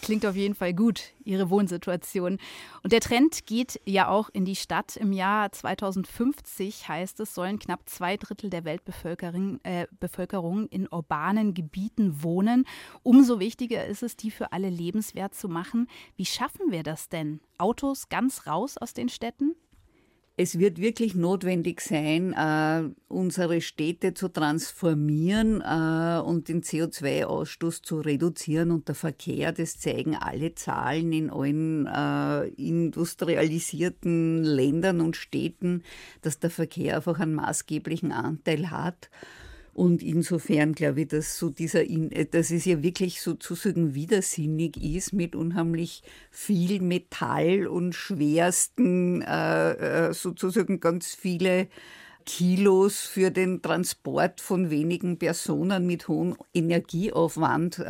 Klingt 0.02 0.24
auf 0.24 0.34
jeden 0.34 0.54
Fall 0.54 0.72
gut, 0.72 1.12
Ihre 1.24 1.50
Wohnsituation. 1.50 2.38
Und 2.82 2.92
der 2.92 3.00
Trend 3.00 3.46
geht 3.46 3.80
ja 3.84 4.08
auch 4.08 4.30
in 4.32 4.44
die 4.44 4.56
Stadt. 4.56 4.96
Im 4.96 5.12
Jahr 5.12 5.52
2050 5.52 6.88
heißt 6.88 7.20
es, 7.20 7.34
sollen 7.34 7.58
knapp 7.58 7.88
zwei 7.88 8.16
Drittel 8.16 8.50
der 8.50 8.64
Weltbevölkerung 8.64 9.60
äh, 9.62 9.86
Bevölkerung 10.00 10.66
in 10.68 10.88
urbanen 10.90 11.54
Gebieten 11.54 12.22
wohnen. 12.22 12.64
Umso 13.02 13.40
wichtiger 13.40 13.86
ist 13.86 14.02
es, 14.02 14.16
die 14.16 14.30
für 14.30 14.52
alle 14.52 14.70
lebenswert 14.70 15.34
zu 15.34 15.48
machen. 15.48 15.86
Wie 16.16 16.26
schaffen 16.26 16.70
wir 16.70 16.82
das 16.82 17.08
denn? 17.08 17.40
Autos 17.58 18.08
ganz 18.08 18.46
raus 18.46 18.78
aus 18.78 18.94
den 18.94 19.08
Städten? 19.08 19.54
Es 20.42 20.58
wird 20.58 20.80
wirklich 20.80 21.14
notwendig 21.14 21.82
sein, 21.82 22.32
äh, 22.32 22.88
unsere 23.08 23.60
Städte 23.60 24.14
zu 24.14 24.28
transformieren 24.28 25.60
äh, 25.60 26.18
und 26.18 26.48
den 26.48 26.62
CO2-Ausstoß 26.62 27.82
zu 27.82 28.00
reduzieren. 28.00 28.70
Und 28.70 28.88
der 28.88 28.94
Verkehr, 28.94 29.52
das 29.52 29.78
zeigen 29.78 30.16
alle 30.16 30.54
Zahlen 30.54 31.12
in 31.12 31.28
allen 31.28 31.84
äh, 31.84 32.46
industrialisierten 32.56 34.42
Ländern 34.42 35.02
und 35.02 35.14
Städten, 35.14 35.82
dass 36.22 36.38
der 36.38 36.48
Verkehr 36.48 36.96
einfach 36.96 37.20
einen 37.20 37.34
maßgeblichen 37.34 38.10
Anteil 38.10 38.70
hat. 38.70 39.10
Und 39.80 40.02
insofern 40.02 40.74
glaube 40.74 41.00
ich, 41.00 41.08
dass 41.08 41.38
so 41.38 41.48
dieser, 41.48 41.88
äh, 41.88 42.26
dass 42.26 42.50
es 42.50 42.66
ja 42.66 42.82
wirklich 42.82 43.22
sozusagen 43.22 43.94
widersinnig 43.94 44.76
ist 44.76 45.14
mit 45.14 45.34
unheimlich 45.34 46.02
viel 46.30 46.82
Metall 46.82 47.66
und 47.66 47.94
schwersten, 47.94 49.22
äh, 49.22 50.08
äh, 50.08 50.12
sozusagen 50.12 50.80
ganz 50.80 51.14
viele 51.14 51.68
Kilos 52.26 53.00
für 53.00 53.30
den 53.30 53.62
Transport 53.62 54.42
von 54.42 54.68
wenigen 54.68 55.18
Personen 55.18 55.86
mit 55.86 56.08
hohem 56.08 56.36
Energieaufwand 56.52 57.82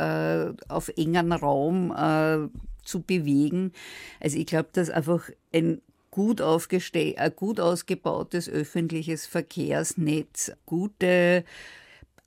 auf 0.69 0.87
engen 0.95 1.33
Raum 1.33 2.49
zu 2.83 3.01
bewegen. 3.01 3.73
Also 4.21 4.37
ich 4.37 4.45
glaube, 4.45 4.69
dass 4.71 4.89
einfach 4.89 5.29
ein 5.53 5.81
gut, 6.11 6.41
aufgestell 6.41 7.15
ein 7.17 7.35
gut 7.35 7.59
ausgebautes 7.59 8.47
öffentliches 8.47 9.25
Verkehrsnetz, 9.27 10.53
gute 10.65 11.43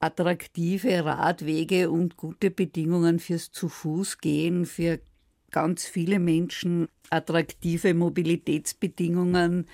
attraktive 0.05 1.05
Radwege 1.05 1.91
und 1.91 2.19
gute 2.19 2.51
Bedingungen 2.51 3.19
fürs 3.19 3.51
Zu-Fuß-Gehen, 3.53 4.67
für 4.67 5.01
ganz 5.51 5.87
viele 5.87 6.19
Menschen 6.19 6.89
attraktive 7.09 7.95
Mobilitätsbedingungen 7.95 9.67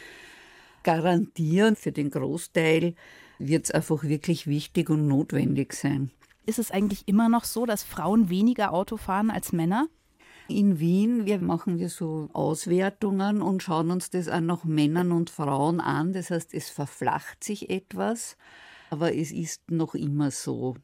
garantieren. 0.84 1.75
Für 1.75 1.90
den 1.90 2.10
Großteil 2.10 2.94
wird 3.40 3.64
es 3.64 3.70
einfach 3.72 4.04
wirklich 4.04 4.46
wichtig 4.46 4.88
und 4.88 5.08
notwendig 5.08 5.72
sein. 5.72 6.12
Ist 6.46 6.60
es 6.60 6.70
eigentlich 6.70 7.08
immer 7.08 7.28
noch 7.28 7.44
so, 7.44 7.66
dass 7.66 7.82
Frauen 7.82 8.30
weniger 8.30 8.72
Auto 8.72 8.96
fahren 8.96 9.30
als 9.30 9.52
Männer? 9.52 9.88
In 10.46 10.78
Wien 10.78 11.26
wir 11.26 11.40
machen 11.40 11.78
wir 11.78 11.88
so 11.88 12.28
Auswertungen 12.32 13.42
und 13.42 13.62
schauen 13.62 13.90
uns 13.90 14.10
das 14.10 14.28
an 14.28 14.46
nach 14.46 14.64
Männern 14.64 15.10
und 15.10 15.30
Frauen 15.30 15.80
an. 15.80 16.12
Das 16.12 16.30
heißt, 16.30 16.54
es 16.54 16.70
verflacht 16.70 17.42
sich 17.42 17.68
etwas 17.70 18.37
aber 18.90 19.14
es 19.14 19.32
ist 19.32 19.70
noch 19.70 19.94
immer 19.94 20.30
so. 20.30 20.76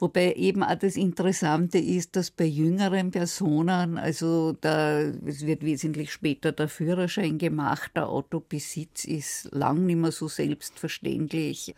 Wobei 0.00 0.34
eben 0.34 0.62
auch 0.62 0.76
das 0.76 0.96
Interessante 0.96 1.78
ist, 1.78 2.14
dass 2.14 2.30
bei 2.30 2.44
jüngeren 2.44 3.10
Personen, 3.10 3.98
also 3.98 4.52
da, 4.60 5.00
es 5.00 5.44
wird 5.44 5.64
wesentlich 5.64 6.12
später 6.12 6.52
der 6.52 6.68
Führerschein 6.68 7.38
gemacht, 7.38 7.90
der 7.96 8.08
Autobesitz 8.08 9.04
ist 9.04 9.48
lang 9.52 9.86
nicht 9.86 9.96
mehr 9.96 10.12
so 10.12 10.28
selbstverständlich 10.28 11.74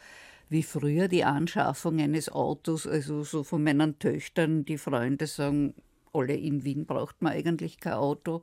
wie 0.51 0.63
früher 0.63 1.09
die 1.09 1.25
Anschaffung 1.25 1.99
eines 1.99 2.29
Autos. 2.29 2.87
Also 2.87 3.25
so 3.25 3.43
von 3.43 3.63
meinen 3.63 3.99
Töchtern, 3.99 4.67
die 4.67 4.77
Freunde 4.77 5.27
sagen, 5.27 5.73
alle 6.13 6.35
in 6.35 6.65
Wien 6.65 6.85
braucht 6.85 7.23
man 7.23 7.33
eigentlich 7.33 7.81
kein 7.81 7.95
Auto. 7.95 8.43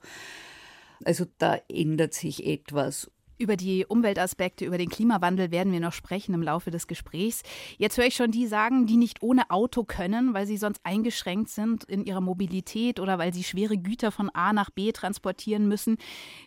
Also 1.04 1.26
da 1.38 1.60
ändert 1.70 2.16
sich 2.16 2.48
etwas. 2.48 3.12
Über 3.39 3.56
die 3.56 3.86
Umweltaspekte, 3.86 4.65
über 4.65 4.79
den 4.79 4.89
Klimawandel 4.89 5.51
werden 5.51 5.72
wir 5.72 5.79
noch 5.79 5.94
sprechen 5.94 6.34
im 6.34 6.41
Laufe 6.41 6.72
des 6.72 6.88
Gesprächs. 6.88 7.44
Jetzt 7.77 7.98
höre 7.98 8.06
ich 8.06 8.15
schon 8.15 8.32
die 8.32 8.48
sagen, 8.48 8.88
die 8.88 8.98
nicht 8.98 9.22
ohne 9.22 9.51
Auto 9.51 9.84
können, 9.84 10.34
weil 10.34 10.48
sie 10.48 10.58
sonst 10.58 10.82
eingeschränkt 10.84 11.50
sind 11.50 11.84
in 11.84 12.03
ihrer 12.03 12.22
Mobilität 12.22 13.00
oder 13.00 13.20
weil 13.20 13.34
sie 13.36 13.44
schwere 13.44 13.77
Güter 13.77 14.12
von 14.12 14.29
A 14.32 14.53
nach 14.53 14.72
B 14.72 14.91
transportieren 14.91 15.67
müssen. 15.67 15.98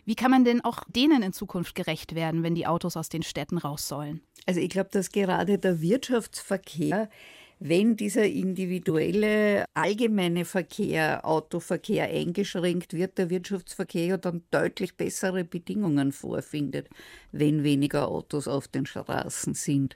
Wie 0.03 0.15
kann 0.15 0.31
man 0.31 0.43
denn 0.43 0.61
auch 0.65 0.83
denen 0.89 1.23
in 1.23 1.31
Zukunft 1.31 1.75
gerecht 1.75 2.13
werden, 2.13 2.43
wenn 2.43 2.55
die 2.55 2.67
Autos 2.67 2.97
aus 2.97 3.07
den 3.07 3.23
Städten 3.23 3.57
raus 3.57 3.87
sollen? 3.87 4.19
Also 4.45 4.59
ich 4.59 4.69
glaube, 4.69 4.89
dass 4.91 5.11
gerade 5.11 5.57
der 5.57 5.81
Wirtschaftsverkehr 5.81 7.09
wenn 7.63 7.95
dieser 7.95 8.25
individuelle 8.25 9.65
allgemeine 9.75 10.45
Verkehr, 10.45 11.23
Autoverkehr 11.23 12.05
eingeschränkt 12.05 12.93
wird, 12.93 13.19
der 13.19 13.29
Wirtschaftsverkehr 13.29 14.05
ja 14.07 14.17
dann 14.17 14.41
deutlich 14.49 14.97
bessere 14.97 15.43
Bedingungen 15.43 16.11
vorfindet, 16.11 16.89
wenn 17.31 17.63
weniger 17.63 18.07
Autos 18.07 18.47
auf 18.47 18.67
den 18.67 18.87
Straßen 18.87 19.53
sind. 19.53 19.95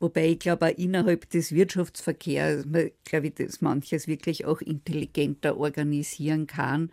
Wobei 0.00 0.28
ich 0.32 0.38
glaube, 0.38 0.66
auch 0.66 0.76
innerhalb 0.78 1.30
des 1.30 1.52
Wirtschaftsverkehrs, 1.52 2.66
glaube 3.04 3.26
ich, 3.28 3.34
dass 3.34 3.62
manches 3.62 4.06
wirklich 4.06 4.44
auch 4.44 4.60
intelligenter 4.60 5.56
organisieren 5.56 6.46
kann 6.46 6.90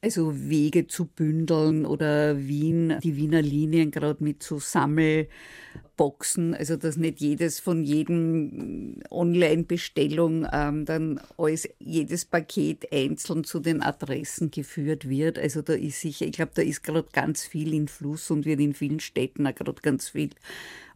also 0.00 0.32
Wege 0.48 0.86
zu 0.86 1.06
bündeln 1.06 1.84
oder 1.84 2.38
Wien, 2.38 2.98
die 3.02 3.16
Wiener 3.16 3.42
Linien 3.42 3.90
gerade 3.90 4.22
mit 4.22 4.42
so 4.42 4.60
Sammelboxen, 4.60 6.54
also 6.54 6.76
dass 6.76 6.96
nicht 6.96 7.20
jedes 7.20 7.58
von 7.58 7.82
jedem 7.82 9.00
Online-Bestellung 9.10 10.46
ähm, 10.52 10.84
dann 10.84 11.20
alles, 11.36 11.68
jedes 11.80 12.24
Paket 12.24 12.92
einzeln 12.92 13.42
zu 13.42 13.58
den 13.58 13.82
Adressen 13.82 14.52
geführt 14.52 15.08
wird. 15.08 15.38
Also 15.38 15.62
da 15.62 15.72
ist 15.72 16.00
sicher, 16.00 16.26
ich 16.26 16.32
glaube, 16.32 16.52
da 16.54 16.62
ist 16.62 16.84
gerade 16.84 17.08
ganz 17.12 17.44
viel 17.44 17.74
in 17.74 17.88
Fluss 17.88 18.30
und 18.30 18.44
wird 18.44 18.60
in 18.60 18.74
vielen 18.74 19.00
Städten 19.00 19.46
auch 19.46 19.54
gerade 19.54 19.82
ganz 19.82 20.10
viel 20.10 20.30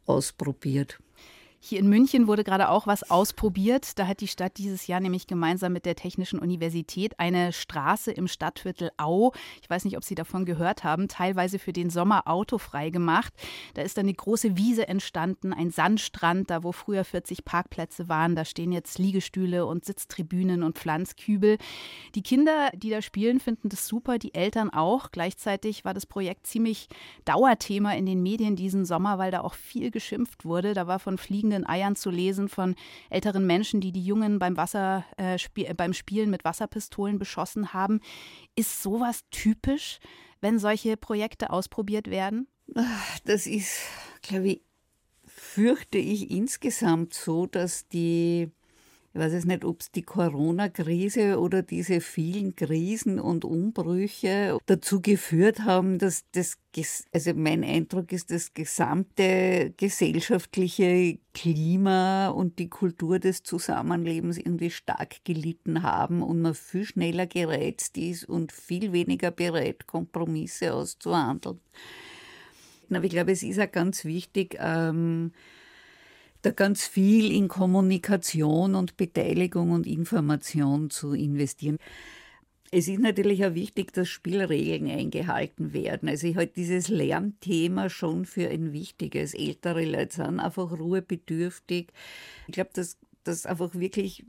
ausprobiert. 0.07 1.01
Hier 1.65 1.79
in 1.79 1.89
München 1.89 2.27
wurde 2.27 2.43
gerade 2.43 2.71
auch 2.71 2.89
was 2.89 3.09
ausprobiert. 3.09 3.97
Da 3.97 4.09
hat 4.09 4.21
die 4.21 4.27
Stadt 4.27 4.59
dieses 4.59 4.89
Jahr 4.89 4.99
nämlich 4.99 5.29
gemeinsam 5.29 5.73
mit 5.73 5.87
der 5.87 5.95
Technischen 5.95 6.41
Universität 6.41 7.21
eine 7.21 7.53
Straße 7.53 8.11
im 8.11 8.27
Stadtviertel 8.27 8.91
Au, 8.97 9.31
ich 9.63 9.71
weiß 9.71 9.85
nicht, 9.85 9.97
ob 9.97 10.03
Sie 10.03 10.17
davon 10.17 10.45
gehört 10.45 10.83
haben, 10.83 11.07
teilweise 11.07 11.61
für 11.61 11.73
den 11.73 11.89
Sommer 11.89 12.27
autofrei 12.27 12.91
gemacht. 12.91 13.33
Da 13.75 13.83
ist 13.83 13.97
dann 13.97 14.07
eine 14.07 14.15
große 14.15 14.57
Wiese 14.57 14.89
entstanden, 14.89 15.53
ein 15.53 15.71
Sandstrand, 15.71 16.51
da 16.51 16.65
wo 16.65 16.73
früher 16.73 17.05
40 17.05 17.45
Parkplätze 17.45 18.09
waren. 18.09 18.35
Da 18.35 18.45
stehen 18.45 18.73
jetzt 18.73 18.99
Liegestühle 18.99 19.65
und 19.65 19.85
Sitztribünen 19.85 20.65
und 20.65 20.81
Pflanzkübel. 20.81 21.59
Die 22.17 22.23
Kinder, 22.25 22.71
die 22.75 22.91
da 22.91 23.01
spielen, 23.03 23.39
finden 23.39 23.69
das 23.69 23.87
super, 23.87 24.19
die 24.19 24.35
Eltern 24.35 24.71
auch. 24.71 25.13
Gleichzeitig 25.13 25.85
war 25.85 25.95
das 25.95 26.07
Projekt 26.07 26.49
ziemlich 26.49 26.89
Dauerthema 27.25 27.93
in 27.93 28.07
den 28.07 28.21
Medien 28.21 28.57
diesen 28.57 28.85
Sommer, 28.85 29.19
weil 29.19 29.31
da 29.31 29.43
auch 29.43 29.55
viel 29.55 29.93
geschimpft 29.93 30.45
wurde. 30.45 30.75
Da 30.75 30.89
war 30.89 30.99
von 30.99 31.19
fliegenden 31.19 31.52
fliegenden 31.53 31.67
Eiern 31.67 31.97
zu 31.97 32.11
lesen 32.11 32.49
von 32.49 32.75
älteren 33.11 33.47
Menschen, 33.47 33.81
die 33.81 33.93
die 33.93 34.05
Jungen 34.05 34.39
beim, 34.39 34.57
Wasser, 34.57 35.05
äh, 35.17 35.37
sp 35.37 35.69
äh, 35.69 35.75
beim 35.75 35.93
Spielen 35.93 36.31
mit 36.31 36.45
Wasserpistolen 36.45 37.19
beschossen 37.19 37.75
haben. 37.75 38.01
Ist 38.57 38.83
sowas 38.83 39.25
typisch, 39.31 39.99
wenn 40.41 40.59
solche 40.59 40.97
Projekte 40.97 41.51
ausprobiert 41.51 42.09
werden? 42.09 42.49
Das 43.25 43.47
ist, 43.47 43.81
glaube 44.23 44.49
ich, 44.49 44.63
fürchte 45.27 45.99
ich 45.99 46.31
insgesamt 46.31 47.13
so, 47.13 47.47
dass 47.47 47.87
die 47.89 48.51
ich 49.15 49.21
weiß 49.21 49.35
es 49.35 49.45
nicht, 49.45 49.65
ob 49.65 49.81
es 49.81 49.91
die 49.91 50.03
Corona-Krise 50.03 51.39
oder 51.39 51.63
diese 51.63 52.01
vielen 52.01 52.57
Krisen 52.57 53.21
und 53.21 53.45
Umbrüche 53.45 54.57
dazu 54.65 55.03
geführt 55.03 55.61
haben, 55.61 55.99
dass 55.99 56.25
das, 56.33 56.57
also 57.13 57.35
mein 57.35 57.63
Eindruck 57.63 58.11
ist, 58.13 58.31
das 58.31 58.55
gesamte 58.55 59.75
gesellschaftliche 59.77 61.19
Klima 61.35 62.29
und 62.29 62.59
die 62.59 62.71
Kultur 62.71 63.19
des 63.19 63.43
Zusammenlebens 63.43 64.39
irgendwie 64.39 64.71
stark 64.71 65.23
gelitten 65.25 65.83
haben 65.83 66.23
und 66.23 66.41
man 66.41 66.55
viel 66.55 66.87
schneller 66.87 67.27
gereizt 67.27 67.99
ist 67.99 68.25
und 68.25 68.51
viel 68.51 68.93
weniger 68.93 69.31
bereit, 69.31 69.87
Kompromisse 69.87 70.73
auszuhandeln. 70.73 71.61
Aber 72.91 73.05
ich 73.05 73.11
glaube, 73.11 73.33
es 73.33 73.43
ist 73.43 73.61
auch 73.61 73.71
ganz 73.71 74.07
wichtig, 74.07 74.57
ähm, 74.59 75.33
da 76.43 76.51
ganz 76.51 76.87
viel 76.87 77.35
in 77.35 77.49
Kommunikation 77.49 78.75
und 78.75 78.97
Beteiligung 78.97 79.71
und 79.71 79.87
Information 79.87 80.91
zu 80.91 81.15
investieren. 81.15 81.79
Es 82.75 82.89
ist 82.89 83.01
natürlich 83.01 83.45
auch 83.45 83.55
wichtig, 83.55 83.93
dass 83.93 84.09
Spielregeln 84.09 84.91
eingehalten 84.91 85.75
werden. 85.75 86.09
Also 86.09 86.27
ich 86.27 86.37
halte 86.37 86.55
dieses 86.55 86.89
Lärmthema 86.89 87.91
schon 87.91 88.25
für 88.25 88.49
ein 88.49 88.73
wichtiges. 88.73 89.35
Ältere 89.35 89.85
Leute 89.85 90.17
sind 90.17 90.41
einfach 90.41 90.73
ruhebedürftig. 90.73 91.89
Ich 92.47 92.55
glaube, 92.55 92.71
dass 92.73 92.97
das 93.25 93.45
einfach 93.45 93.75
wirklich 93.75 94.25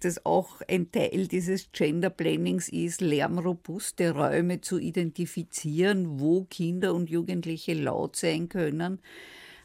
das 0.00 0.24
auch 0.24 0.60
ein 0.68 0.92
Teil 0.92 1.26
dieses 1.26 1.72
Gender 1.72 2.10
Plannings 2.10 2.68
ist, 2.68 3.00
lärmrobuste 3.00 4.12
Räume 4.12 4.60
zu 4.60 4.78
identifizieren, 4.78 6.20
wo 6.20 6.44
Kinder 6.44 6.94
und 6.94 7.10
Jugendliche 7.10 7.74
laut 7.74 8.14
sein 8.14 8.48
können, 8.48 9.00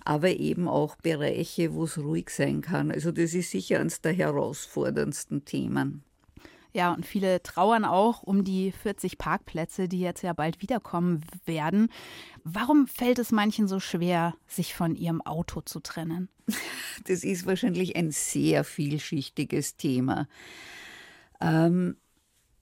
aber 0.10 0.32
eben 0.32 0.68
auch 0.68 0.96
Bereiche, 0.96 1.76
wo 1.76 1.84
es 1.84 2.00
ruhig 2.00 2.32
sein 2.32 2.62
kann. 2.62 2.90
Also 2.90 3.12
das 3.12 3.36
ist 3.36 3.52
sicher 3.52 3.80
eines 3.80 4.02
der 4.02 4.12
herausforderndsten 4.12 5.46
Themen. 5.46 6.04
Ja, 6.74 6.92
und 6.94 7.06
viele 7.06 7.44
trauern 7.44 7.86
auch 7.86 8.24
um 8.24 8.44
die 8.44 8.72
40 8.72 9.20
Parkplätze, 9.20 9.88
die 9.88 10.00
jetzt 10.00 10.24
ja 10.24 10.34
bald 10.34 10.64
wiederkommen 10.64 11.22
werden. 11.46 11.90
Warum 12.44 12.88
fällt 12.88 13.20
es 13.20 13.32
manchen 13.32 13.68
so 13.68 13.80
schwer, 13.80 14.34
sich 14.48 14.74
von 14.74 14.96
ihrem 14.96 15.22
Auto 15.22 15.62
zu 15.62 15.80
trennen? 15.80 16.28
Das 17.06 17.24
ist 17.24 17.46
wahrscheinlich 17.46 17.96
ein 17.96 18.10
sehr 18.10 18.64
vielschichtiges 18.64 19.78
Thema. 19.78 20.28
Ähm, 21.40 21.98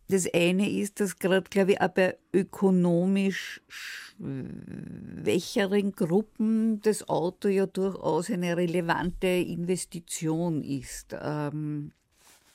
das 0.09 0.27
eine 0.33 0.69
ist, 0.69 0.99
dass 0.99 1.19
gerade, 1.19 1.49
glaube 1.49 1.73
ich, 1.73 1.81
auch 1.81 1.89
bei 1.89 2.17
ökonomisch 2.33 3.61
schwächeren 3.67 5.91
Gruppen 5.91 6.81
das 6.81 7.07
Auto 7.09 7.49
ja 7.49 7.65
durchaus 7.65 8.29
eine 8.29 8.55
relevante 8.55 9.27
Investition 9.27 10.63
ist. 10.63 11.15
Ähm, 11.21 11.91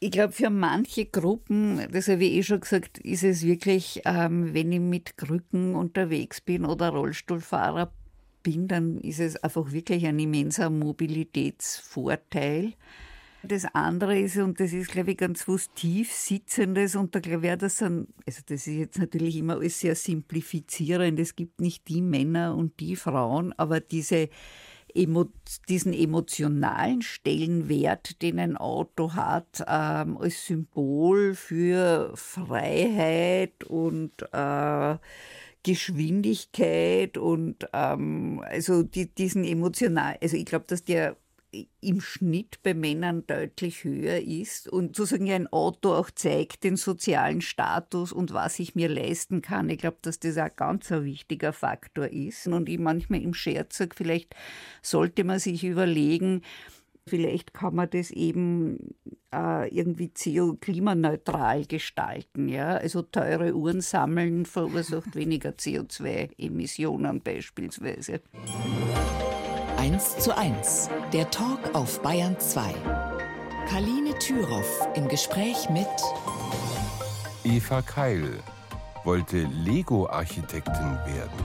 ich 0.01 0.11
glaube, 0.11 0.33
für 0.33 0.51
manche 0.51 1.07
Gruppen, 1.07 1.87
das 1.93 2.09
habe 2.09 2.25
ich 2.25 2.33
eh 2.33 2.43
schon 2.43 2.61
gesagt, 2.61 2.99
ist 2.99 3.23
es 3.23 3.45
wirklich, 3.45 4.03
ähm, 4.05 4.53
wenn 4.53 4.73
ich 4.73 4.81
mit 4.81 5.17
Krücken 5.17 5.77
unterwegs 5.77 6.41
bin 6.41 6.65
oder 6.65 6.89
Rollstuhlfahrer 6.89 7.93
bin, 8.43 8.67
dann 8.67 8.99
ist 8.99 9.21
es 9.21 9.37
einfach 9.37 9.71
wirklich 9.71 10.05
ein 10.07 10.19
immenser 10.19 10.71
Mobilitätsvorteil. 10.71 12.73
Das 13.45 13.65
andere 13.75 14.21
ist, 14.21 14.37
und 14.37 14.61
das 14.61 14.73
ist, 14.73 14.93
glaube 14.93 15.13
ich, 15.13 15.17
ganz 15.17 15.49
was 15.49 15.73
Tiefsitzendes, 15.75 16.95
und 16.95 17.15
da 17.15 17.21
glaube 17.21 17.49
ich, 17.49 17.57
das 17.57 17.79
sind, 17.79 18.07
also 18.25 18.41
das 18.47 18.67
ist 18.67 18.79
jetzt 18.79 18.99
natürlich 18.99 19.37
immer 19.37 19.55
alles 19.55 19.81
sehr 19.81 19.97
simplifizierend. 19.97 21.19
Es 21.19 21.35
gibt 21.35 21.61
nicht 21.61 21.89
die 21.89 22.03
Männer 22.03 22.55
und 22.55 22.79
die 22.79 22.95
Frauen, 22.95 23.53
aber 23.57 23.81
diese 23.81 24.29
emo, 24.95 25.27
diesen 25.69 25.93
emotionalen 25.93 27.03
Stellenwert, 27.03 28.23
den 28.23 28.39
ein 28.39 28.57
Auto 28.57 29.15
hat, 29.15 29.65
ähm, 29.67 30.19
als 30.19 30.47
Symbol 30.47 31.35
für 31.35 32.13
Freiheit 32.15 33.65
und 33.65 34.13
äh, 34.33 34.97
Geschwindigkeit 35.65 37.19
und 37.19 37.69
ähm, 37.73 38.43
also 38.45 38.83
die, 38.83 39.07
diesen 39.07 39.45
emotional, 39.45 40.17
also 40.21 40.37
ich 40.37 40.45
glaube, 40.45 40.65
dass 40.67 40.85
der 40.85 41.17
im 41.81 42.01
Schnitt 42.01 42.63
bei 42.63 42.73
Männern 42.75 43.27
deutlich 43.27 43.85
höher 43.85 44.21
ist 44.21 44.69
und 44.69 44.97
sozusagen 44.97 45.31
ein 45.31 45.53
Auto 45.53 45.93
auch 45.93 46.11
zeigt 46.11 46.65
den 46.65 46.77
sozialen 46.77 47.43
Status 47.43 48.13
und 48.13 48.33
was 48.33 48.59
ich 48.59 48.75
mir 48.75 48.89
leisten 48.89 49.43
kann. 49.43 49.69
Ich 49.69 49.79
glaube, 49.79 49.99
dass 50.03 50.19
das 50.19 50.39
ein 50.39 50.51
ganz 50.57 50.91
ein 50.91 51.05
wichtiger 51.05 51.53
Faktor 51.53 52.07
ist. 52.07 52.47
Und 52.47 52.69
ich 52.69 52.79
manchmal 52.79 53.23
im 53.23 53.35
Scherz 53.35 53.77
sage, 53.77 53.95
vielleicht 53.95 54.35
sollte 54.83 55.25
man 55.25 55.39
sich 55.39 55.65
überlegen, 55.65 56.43
Vielleicht 57.05 57.53
kann 57.53 57.75
man 57.75 57.91
das 57.91 58.13
eben 58.13 58.95
äh, 59.35 59.69
irgendwie 59.75 60.11
CO-klimaneutral 60.11 61.67
gestalten. 61.67 62.49
Ja? 62.49 62.77
Also 62.77 63.03
teure 63.03 63.55
Uhren 63.55 63.81
sammeln 63.81 64.47
verursacht 64.47 65.17
weniger 65.17 65.51
CO2-Emissionen 65.51 67.21
beispielsweise. 67.21 68.21
1 69.83 70.19
zu 70.19 70.37
1, 70.37 70.91
der 71.13 71.29
Talk 71.33 71.75
auf 71.75 72.03
Bayern 72.03 72.39
2. 72.39 72.73
Kaline 73.69 74.17
Thüroff 74.21 74.89
im 74.95 75.09
Gespräch 75.09 75.69
mit 75.71 75.89
Eva 77.43 77.83
Keil 77.83 78.39
wollte 79.03 79.39
Lego-Architektin 79.39 80.99
werden. 81.05 81.45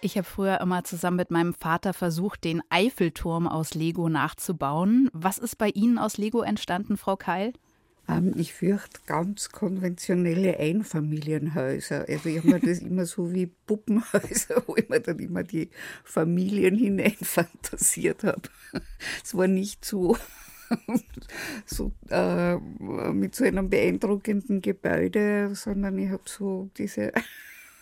Ich 0.00 0.16
habe 0.16 0.22
früher 0.22 0.60
immer 0.60 0.84
zusammen 0.84 1.16
mit 1.16 1.32
meinem 1.32 1.54
Vater 1.54 1.92
versucht, 1.92 2.44
den 2.44 2.62
Eiffelturm 2.70 3.48
aus 3.48 3.74
Lego 3.74 4.08
nachzubauen. 4.08 5.10
Was 5.12 5.38
ist 5.38 5.58
bei 5.58 5.70
Ihnen 5.70 5.98
aus 5.98 6.18
Lego 6.18 6.42
entstanden, 6.42 6.96
Frau 6.96 7.16
Keil? 7.16 7.52
Ähm, 8.08 8.32
ich 8.36 8.54
fürchte 8.54 9.00
ganz 9.06 9.50
konventionelle 9.50 10.58
Einfamilienhäuser. 10.58 12.06
Also 12.08 12.28
ich 12.28 12.38
habe 12.38 12.48
mir 12.48 12.60
das 12.60 12.78
immer 12.78 13.04
so 13.04 13.32
wie 13.32 13.46
Puppenhäuser, 13.46 14.62
wo 14.66 14.76
ich 14.76 14.88
mir 14.88 15.00
dann 15.00 15.18
immer 15.18 15.42
die 15.42 15.70
Familien 16.04 16.76
hineinfantasiert 16.76 18.24
habe. 18.24 18.42
Es 19.22 19.36
war 19.36 19.46
nicht 19.46 19.84
so, 19.84 20.16
so 21.66 21.92
äh, 22.08 22.56
mit 22.56 23.34
so 23.34 23.44
einem 23.44 23.68
beeindruckenden 23.68 24.62
Gebäude, 24.62 25.54
sondern 25.54 25.98
ich 25.98 26.10
habe 26.10 26.22
so 26.24 26.70
diese 26.78 27.12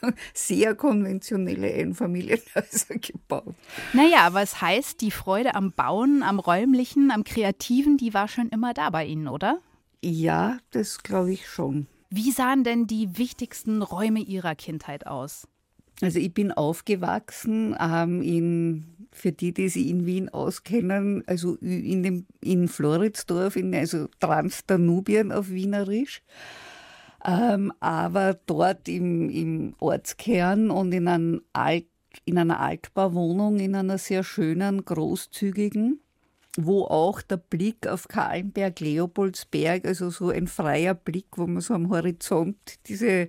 sehr 0.34 0.74
konventionelle 0.74 1.72
Einfamilienhäuser 1.72 2.96
gebaut. 2.96 3.54
Naja, 3.92 4.26
aber 4.26 4.42
es 4.42 4.60
heißt, 4.60 5.00
die 5.00 5.12
Freude 5.12 5.54
am 5.54 5.72
Bauen, 5.72 6.24
am 6.24 6.40
Räumlichen, 6.40 7.12
am 7.12 7.22
Kreativen, 7.22 7.96
die 7.96 8.12
war 8.12 8.26
schon 8.26 8.48
immer 8.48 8.74
da 8.74 8.90
bei 8.90 9.04
Ihnen, 9.04 9.28
oder? 9.28 9.60
Ja, 10.02 10.58
das 10.70 11.02
glaube 11.02 11.32
ich 11.32 11.48
schon. 11.48 11.86
Wie 12.10 12.30
sahen 12.30 12.64
denn 12.64 12.86
die 12.86 13.18
wichtigsten 13.18 13.82
Räume 13.82 14.20
Ihrer 14.20 14.54
Kindheit 14.54 15.06
aus? 15.06 15.48
Also 16.02 16.18
ich 16.18 16.32
bin 16.32 16.52
aufgewachsen 16.52 17.74
ähm, 17.80 18.22
in, 18.22 19.08
für 19.12 19.32
die, 19.32 19.52
die 19.52 19.68
sich 19.68 19.88
in 19.88 20.04
Wien 20.04 20.28
auskennen, 20.28 21.24
also 21.26 21.56
in, 21.56 22.02
dem, 22.02 22.26
in 22.42 22.68
Floridsdorf, 22.68 23.56
in, 23.56 23.74
also 23.74 24.06
Transdanubien 24.20 25.32
auf 25.32 25.50
Wienerisch. 25.50 26.22
Ähm, 27.24 27.72
aber 27.80 28.34
dort 28.46 28.88
im, 28.88 29.30
im 29.30 29.74
Ortskern 29.78 30.70
und 30.70 30.92
in, 30.92 31.40
Alt, 31.54 31.86
in 32.24 32.38
einer 32.38 32.60
Altbauwohnung, 32.60 33.58
in 33.58 33.74
einer 33.74 33.98
sehr 33.98 34.22
schönen, 34.22 34.84
großzügigen 34.84 36.00
wo 36.56 36.84
auch 36.84 37.22
der 37.22 37.36
Blick 37.36 37.86
auf 37.86 38.08
Kahlenberg, 38.08 38.80
Leopoldsberg, 38.80 39.86
also 39.86 40.10
so 40.10 40.30
ein 40.30 40.46
freier 40.46 40.94
Blick, 40.94 41.26
wo 41.36 41.46
man 41.46 41.60
so 41.60 41.74
am 41.74 41.90
Horizont 41.90 42.56
diese, 42.86 43.28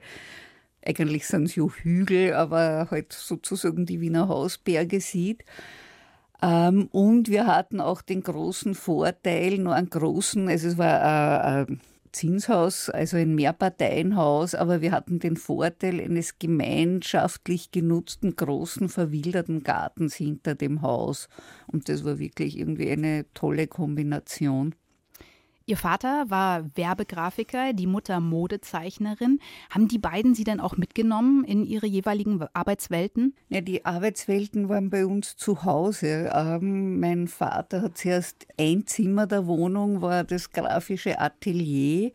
eigentlich 0.86 1.28
sind 1.28 1.46
es 1.46 1.56
ja 1.56 1.68
Hügel, 1.68 2.34
aber 2.34 2.88
halt 2.90 3.14
sozusagen 3.14 3.86
die 3.86 4.02
Wiener 4.02 4.28
Hausberge 4.28 5.02
sieht. 5.02 5.44
Ähm, 6.42 6.88
und 6.92 7.30
wir 7.30 7.48
hatten 7.48 7.82
auch 7.82 8.02
den 8.02 8.22
großen 8.22 8.76
Vorteil, 8.76 9.58
nur 9.58 9.74
einen 9.74 9.90
großen, 9.90 10.48
also 10.48 10.68
es 10.68 10.78
war 10.78 11.44
ein 11.44 11.82
Zinshaus, 12.12 12.90
also 12.90 13.18
ein 13.18 13.36
Mehrparteienhaus, 13.36 14.56
aber 14.56 14.82
wir 14.82 14.92
hatten 14.92 15.20
den 15.20 15.38
Vorteil 15.38 16.00
eines 16.00 16.40
gemeinschaftlich 16.40 17.72
genutzten 17.72 18.36
großen 18.36 18.90
verwilderten 18.90 19.64
Gartens 19.64 20.16
hinter 20.16 20.56
dem 20.56 20.82
Haus. 20.82 21.30
Und 21.68 21.90
das 21.90 22.04
war 22.04 22.20
wirklich 22.20 22.58
irgendwie 22.58 22.90
eine 22.90 23.26
tolle 23.34 23.68
Kombination. 23.68 24.76
Ihr 25.70 25.76
Vater 25.76 26.30
war 26.30 26.64
Werbegrafiker, 26.76 27.74
die 27.74 27.88
Mutter 27.88 28.22
Modezeichnerin. 28.22 29.42
Haben 29.70 29.90
die 29.90 30.00
beiden 30.00 30.34
Sie 30.34 30.46
denn 30.46 30.62
auch 30.62 30.78
mitgenommen 30.78 31.44
in 31.44 31.66
Ihre 31.66 31.88
jeweiligen 31.88 32.42
Arbeitswelten? 32.54 33.36
Ja, 33.50 33.60
die 33.60 33.84
Arbeitswelten 33.84 34.70
waren 34.70 34.90
bei 34.90 35.06
uns 35.06 35.36
zu 35.36 35.66
Hause. 35.66 36.32
Ähm, 36.34 37.02
mein 37.02 37.28
Vater 37.28 37.82
hat 37.82 37.98
zuerst 37.98 38.48
ein 38.58 38.88
Zimmer 38.88 39.28
der 39.28 39.46
Wohnung, 39.46 40.02
war 40.02 40.24
das 40.24 40.52
grafische 40.52 41.20
Atelier. 41.20 42.14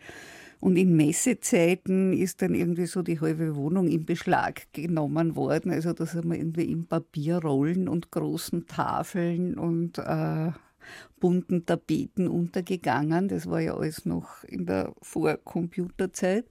Und 0.61 0.77
in 0.77 0.97
Messezeiten 0.97 2.15
ist 2.15 2.41
dann 2.41 2.55
irgendwie 2.55 2.87
so 2.87 3.03
die 3.03 3.21
halbe 3.21 3.55
Wohnung 3.55 3.87
in 3.87 4.07
Beschlag 4.07 4.63
genommen 4.73 5.37
worden. 5.37 5.73
Also 5.73 5.93
da 5.93 6.07
sind 6.07 6.25
wir 6.25 6.39
irgendwie 6.39 6.73
in 6.73 6.87
Papierrollen 6.87 7.87
und 7.87 8.11
großen 8.13 8.67
Tafeln 8.67 9.59
und 9.59 9.99
äh, 9.99 10.53
bunten 11.21 11.67
Tapeten 11.67 12.29
untergegangen. 12.29 13.29
Das 13.29 13.49
war 13.49 13.61
ja 13.61 13.75
alles 13.75 14.05
noch 14.05 14.45
in 14.45 14.67
der 14.67 14.93
Vorcomputerzeit. 15.03 16.47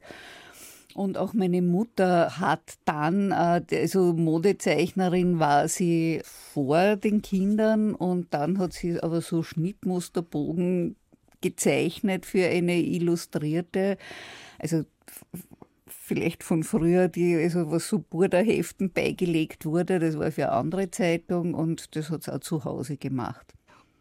Und 0.94 1.18
auch 1.18 1.34
meine 1.34 1.62
Mutter 1.62 2.40
hat 2.40 2.76
dann, 2.86 3.32
äh, 3.32 3.62
also 3.72 4.14
Modezeichnerin 4.14 5.40
war 5.40 5.68
sie 5.68 6.22
vor 6.24 6.98
den 6.98 7.22
Kindern 7.22 7.96
und 7.96 8.34
dann 8.34 8.58
hat 8.58 8.74
sie 8.74 9.02
aber 9.02 9.22
so 9.22 9.44
Schnittmusterbogen 9.44 10.96
gezeichnet 11.42 12.26
für 12.26 12.46
eine 12.46 12.80
Illustrierte, 12.80 13.98
also 14.60 14.84
vielleicht 15.88 16.44
von 16.44 16.64
früher, 16.64 17.08
die, 17.08 17.36
also 17.36 17.72
was 17.72 17.88
so 17.88 18.00
Burda-Heften 18.00 18.92
beigelegt 18.92 19.66
wurde, 19.66 20.00
das 20.00 20.18
war 20.18 20.32
für 20.32 20.50
eine 20.50 20.54
andere 20.54 20.92
Zeitung 20.92 21.54
und 21.54 21.96
das 21.96 22.10
hat 22.10 22.24
sie 22.24 22.34
auch 22.34 22.40
zu 22.40 22.64
Hause 22.64 22.98
gemacht. 22.98 23.54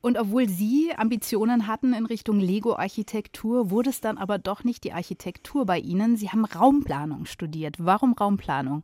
Und 0.02 0.18
obwohl 0.18 0.48
Sie 0.48 0.92
Ambitionen 0.96 1.66
hatten 1.66 1.92
in 1.92 2.06
Richtung 2.06 2.40
Lego-Architektur, 2.40 3.70
wurde 3.70 3.90
es 3.90 4.00
dann 4.00 4.16
aber 4.16 4.38
doch 4.38 4.64
nicht 4.64 4.84
die 4.84 4.92
Architektur 4.92 5.66
bei 5.66 5.78
Ihnen. 5.78 6.16
Sie 6.16 6.30
haben 6.30 6.44
Raumplanung 6.44 7.26
studiert. 7.26 7.76
Warum 7.78 8.14
Raumplanung? 8.14 8.82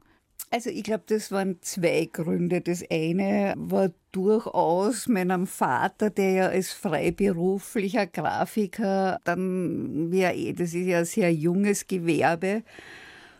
Also 0.50 0.70
ich 0.70 0.84
glaube, 0.84 1.04
das 1.06 1.32
waren 1.32 1.60
zwei 1.62 2.08
Gründe. 2.12 2.60
Das 2.60 2.84
eine 2.90 3.54
war 3.56 3.90
durchaus 4.12 5.08
meinem 5.08 5.46
Vater, 5.46 6.10
der 6.10 6.30
ja 6.30 6.46
als 6.48 6.72
freiberuflicher 6.72 8.06
Grafiker 8.06 9.18
dann, 9.24 10.12
wie 10.12 10.52
das 10.52 10.74
ist 10.74 10.86
ja 10.86 10.98
ein 10.98 11.04
sehr 11.04 11.32
junges 11.32 11.86
Gewerbe, 11.86 12.62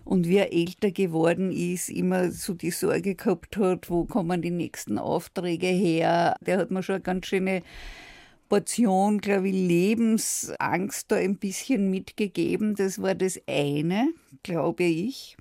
und 0.06 0.28
wie 0.28 0.36
er 0.36 0.52
älter 0.52 0.92
geworden 0.92 1.50
ist, 1.50 1.90
immer 1.90 2.30
so 2.30 2.54
die 2.54 2.70
Sorge 2.70 3.16
gehabt 3.16 3.56
hat, 3.56 3.90
wo 3.90 4.04
kommen 4.04 4.40
die 4.40 4.52
nächsten 4.52 4.98
Aufträge 4.98 5.66
her. 5.66 6.36
Der 6.40 6.58
hat 6.58 6.70
mir 6.70 6.84
schon 6.84 6.94
eine 6.94 7.02
ganz 7.02 7.26
schöne 7.26 7.62
Portion, 8.48 9.18
glaube 9.18 9.48
ich, 9.48 9.54
Lebensangst 9.54 11.10
da 11.10 11.16
ein 11.16 11.38
bisschen 11.38 11.90
mitgegeben. 11.90 12.76
Das 12.76 13.02
war 13.02 13.16
das 13.16 13.40
eine, 13.48 14.08
glaube 14.44 14.84
ich. 14.84 15.36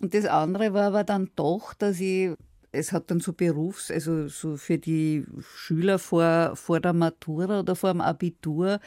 Und 0.00 0.14
das 0.14 0.26
andere 0.26 0.72
war 0.72 0.84
aber 0.84 1.02
dann 1.02 1.30
doch, 1.34 1.74
dass 1.74 1.98
ich 1.98 2.30
es 2.70 2.92
hat 2.92 3.10
dann 3.10 3.20
so 3.20 3.32
Berufs-, 3.32 3.90
also 3.90 4.28
so 4.28 4.56
für 4.56 4.78
die 4.78 5.24
Schüler 5.56 5.98
vor, 5.98 6.56
vor 6.56 6.80
der 6.80 6.92
Matura 6.92 7.60
oder 7.60 7.76
vor 7.76 7.92
dem 7.92 8.00
Abitur, 8.00 8.80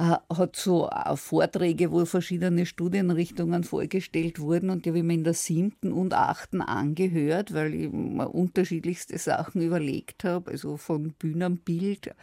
hat 0.00 0.56
so 0.56 0.88
äh, 0.88 1.16
Vorträge, 1.16 1.92
wo 1.92 2.04
verschiedene 2.04 2.64
Studienrichtungen 2.64 3.64
vorgestellt 3.64 4.40
wurden 4.40 4.70
und 4.70 4.84
die 4.84 4.90
habe 4.90 4.98
ich 4.98 5.04
mir 5.04 5.14
in 5.14 5.24
der 5.24 5.34
siebten 5.34 5.92
und 5.92 6.14
achten 6.14 6.62
angehört, 6.62 7.52
weil 7.52 7.74
ich 7.74 7.92
mir 7.92 8.28
unterschiedlichste 8.28 9.18
Sachen 9.18 9.60
überlegt 9.60 10.24
habe, 10.24 10.52
also 10.52 10.76
von 10.76 11.12
Bühnenbild 11.12 12.14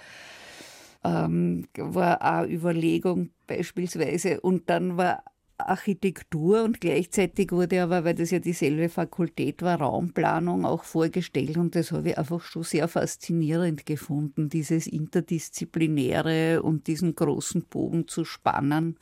ähm, 1.04 1.68
war 1.78 2.22
auch 2.22 2.48
Überlegung 2.48 3.30
beispielsweise. 3.46 4.42
Und 4.42 4.70
dann 4.70 4.98
war 4.98 5.24
Architektur 5.58 6.64
und 6.64 6.80
gleichzeitig 6.82 7.52
wurde 7.52 7.82
aber, 7.82 8.04
weil 8.04 8.16
das 8.16 8.32
ja 8.32 8.40
dieselbe 8.40 8.90
Fakultät 8.90 9.62
war, 9.62 9.82
Raumplanung 9.82 10.66
auch 10.66 10.84
vorgestellt 10.84 11.58
und 11.58 11.76
das 11.76 11.92
habe 11.92 12.10
ich 12.10 12.18
einfach 12.18 12.42
schon 12.42 12.64
sehr 12.64 12.88
faszinierend 12.88 13.86
gefunden, 13.86 14.50
dieses 14.50 14.88
Interdisziplinäre 14.88 16.62
und 16.62 16.88
diesen 16.88 17.16
großen 17.16 17.64
Bogen 17.64 18.08
zu 18.08 18.24
spannen. 18.24 18.98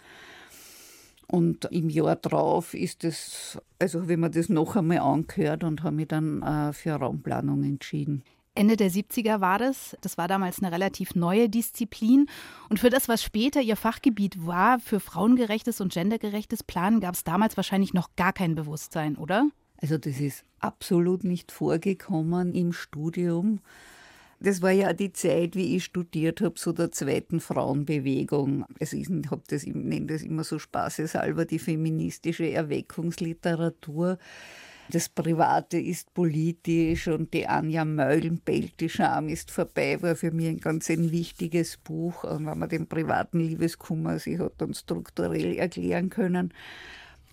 Und 1.27 1.65
im 1.71 1.89
Jahr 1.89 2.15
drauf 2.15 2.73
ist 2.73 3.03
es, 3.03 3.57
also 3.79 4.01
habe 4.01 4.13
ich 4.13 4.19
mir 4.19 4.29
das 4.29 4.47
noch 4.47 4.75
einmal 4.75 4.99
angehört 4.99 5.63
und 5.63 5.83
habe 5.83 5.95
mich 5.95 6.07
dann 6.07 6.41
äh, 6.41 6.71
für 6.71 6.93
Raumplanung 6.93 7.63
entschieden. 7.63 8.23
Ende 8.55 8.77
der 8.77 8.89
70er 8.89 9.41
war 9.41 9.59
das. 9.59 9.95
Das 10.01 10.17
war 10.17 10.27
damals 10.27 10.59
eine 10.59 10.71
relativ 10.71 11.13
neue 11.13 11.49
Disziplin. 11.49 12.27
Und 12.69 12.79
für 12.79 12.89
das, 12.89 13.07
was 13.09 13.21
später 13.21 13.61
ihr 13.61 13.75
Fachgebiet 13.75 14.45
war, 14.45 14.79
für 14.79 14.99
frauengerechtes 14.99 15.81
und 15.81 15.93
gendergerechtes 15.93 16.63
Planen, 16.63 17.01
gab 17.01 17.15
es 17.15 17.23
damals 17.23 17.57
wahrscheinlich 17.57 17.93
noch 17.93 18.15
gar 18.15 18.33
kein 18.33 18.55
Bewusstsein, 18.55 19.17
oder? 19.17 19.49
Also 19.77 19.97
das 19.97 20.19
ist 20.19 20.45
absolut 20.59 21.23
nicht 21.23 21.51
vorgekommen 21.51 22.53
im 22.53 22.71
Studium. 22.71 23.59
Das 24.39 24.61
war 24.61 24.71
ja 24.71 24.93
die 24.93 25.13
Zeit, 25.13 25.55
wie 25.55 25.75
ich 25.75 25.85
studiert 25.85 26.41
habe, 26.41 26.55
so 26.57 26.71
der 26.71 26.91
zweiten 26.91 27.39
Frauenbewegung. 27.39 28.65
Also 28.79 28.97
ich, 28.97 29.07
das, 29.47 29.63
ich 29.63 29.73
nenne 29.73 30.07
das 30.07 30.23
immer 30.23 30.43
so 30.43 30.59
spaßeshalber 30.59 31.45
die 31.45 31.59
feministische 31.59 32.49
Erweckungsliteratur. 32.49 34.17
Das 34.91 35.09
Private 35.09 35.79
ist 35.79 36.13
politisch 36.13 37.07
und 37.07 37.33
die 37.33 37.47
Anja 37.47 37.85
Meulenbelt, 37.85 38.79
die 38.79 38.89
Scham 38.89 39.29
ist 39.29 39.49
vorbei, 39.49 40.01
war 40.01 40.15
für 40.15 40.31
mich 40.31 40.47
ein 40.47 40.59
ganz 40.59 40.89
ein 40.89 41.11
wichtiges 41.11 41.77
Buch, 41.77 42.23
wenn 42.23 42.59
man 42.59 42.69
den 42.69 42.87
privaten 42.87 43.39
Liebeskummer 43.39 44.19
sich 44.19 44.39
hat 44.39 44.53
dann 44.59 44.73
strukturell 44.73 45.55
erklären 45.55 46.09
können. 46.09 46.53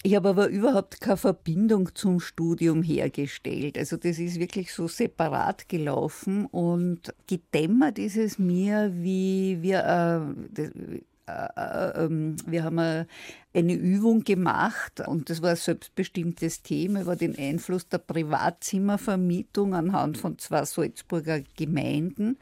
Ich 0.04 0.16
habe 0.16 0.30
aber 0.30 0.48
überhaupt 0.48 1.00
keine 1.00 1.16
Verbindung 1.16 1.94
zum 1.94 2.18
Studium 2.18 2.82
hergestellt. 2.82 3.78
Also 3.78 3.96
das 3.96 4.18
ist 4.18 4.40
wirklich 4.40 4.72
so 4.72 4.88
separat 4.88 5.68
gelaufen 5.68 6.46
und 6.46 7.14
gedämmert 7.28 8.00
ist 8.00 8.16
es 8.16 8.36
mir, 8.36 8.90
wie 8.94 9.58
wir, 9.62 10.34
äh, 10.56 11.00
wir 11.26 12.64
haben 12.64 12.78
eine 12.78 13.74
Übung 13.74 14.24
gemacht 14.24 15.00
und 15.06 15.30
das 15.30 15.40
war 15.40 15.50
ein 15.50 15.56
selbstbestimmtes 15.56 16.62
Thema 16.62 17.02
über 17.02 17.16
den 17.16 17.38
Einfluss 17.38 17.88
der 17.88 17.98
Privatzimmervermietung 17.98 19.74
anhand 19.74 20.18
von 20.18 20.38
zwei 20.38 20.64
Salzburger 20.64 21.40
Gemeinden. 21.56 22.38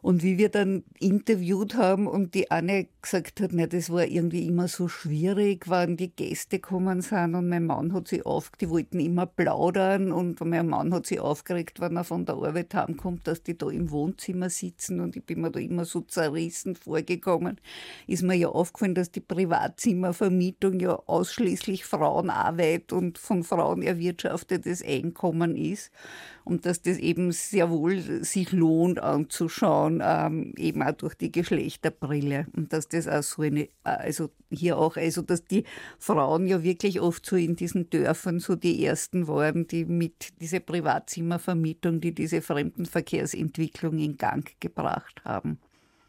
Und 0.00 0.22
wie 0.22 0.38
wir 0.38 0.48
dann 0.48 0.84
interviewt 1.00 1.74
haben 1.74 2.06
und 2.06 2.34
die 2.34 2.50
Anne 2.50 2.86
gesagt 3.02 3.40
hat, 3.40 3.50
na, 3.52 3.66
das 3.66 3.90
war 3.90 4.06
irgendwie 4.06 4.46
immer 4.46 4.68
so 4.68 4.88
schwierig, 4.88 5.64
wann 5.68 5.96
die 5.96 6.10
Gäste 6.10 6.58
kommen 6.58 7.00
sind 7.00 7.34
und 7.34 7.48
mein 7.48 7.66
Mann 7.66 7.92
hat 7.92 8.08
sie 8.08 8.24
auf, 8.24 8.50
die 8.60 8.70
wollten 8.70 9.00
immer 9.00 9.26
plaudern 9.26 10.12
und 10.12 10.40
mein 10.40 10.68
Mann 10.68 10.94
hat 10.94 11.06
sie 11.06 11.20
aufgeregt, 11.20 11.80
wenn 11.80 11.96
er 11.96 12.04
von 12.04 12.24
der 12.24 12.36
Arbeit 12.36 12.74
heimkommt, 12.74 13.26
dass 13.26 13.42
die 13.42 13.56
da 13.56 13.68
im 13.70 13.90
Wohnzimmer 13.90 14.50
sitzen 14.50 15.00
und 15.00 15.16
ich 15.16 15.24
bin 15.24 15.40
mir 15.40 15.50
da 15.50 15.60
immer 15.60 15.84
so 15.84 16.00
zerrissen 16.02 16.76
vorgekommen. 16.76 17.60
Ist 18.06 18.22
mir 18.22 18.34
ja 18.34 18.48
aufgefallen, 18.48 18.94
dass 18.94 19.10
die 19.10 19.20
Privatzimmervermietung 19.20 20.80
ja 20.80 20.94
ausschließlich 20.94 21.84
Frauenarbeit 21.84 22.92
und 22.92 23.18
von 23.18 23.42
Frauen 23.42 23.82
erwirtschaftetes 23.82 24.84
Einkommen 24.84 25.56
ist 25.56 25.90
und 26.48 26.66
dass 26.66 26.82
das 26.82 26.98
eben 26.98 27.30
sehr 27.32 27.70
wohl 27.70 28.00
sich 28.00 28.52
lohnt 28.52 29.00
anzuschauen, 29.00 30.02
ähm, 30.02 30.54
eben 30.56 30.82
auch 30.82 30.92
durch 30.92 31.14
die 31.14 31.30
Geschlechterbrille 31.30 32.46
und 32.56 32.72
dass 32.72 32.88
das 32.88 33.06
auch 33.06 33.22
so 33.22 33.42
eine, 33.42 33.68
also 33.84 34.30
hier 34.50 34.78
auch, 34.78 34.96
also 34.96 35.22
dass 35.22 35.44
die 35.44 35.64
Frauen 35.98 36.46
ja 36.46 36.62
wirklich 36.62 37.00
oft 37.00 37.24
so 37.26 37.36
in 37.36 37.56
diesen 37.56 37.90
Dörfern 37.90 38.40
so 38.40 38.56
die 38.56 38.84
ersten 38.84 39.28
waren, 39.28 39.66
die 39.66 39.84
mit 39.84 40.40
dieser 40.40 40.60
Privatzimmervermietung, 40.60 42.00
die 42.00 42.14
diese 42.14 42.40
Fremdenverkehrsentwicklung 42.40 43.98
in 43.98 44.16
Gang 44.16 44.50
gebracht 44.60 45.22
haben. 45.24 45.58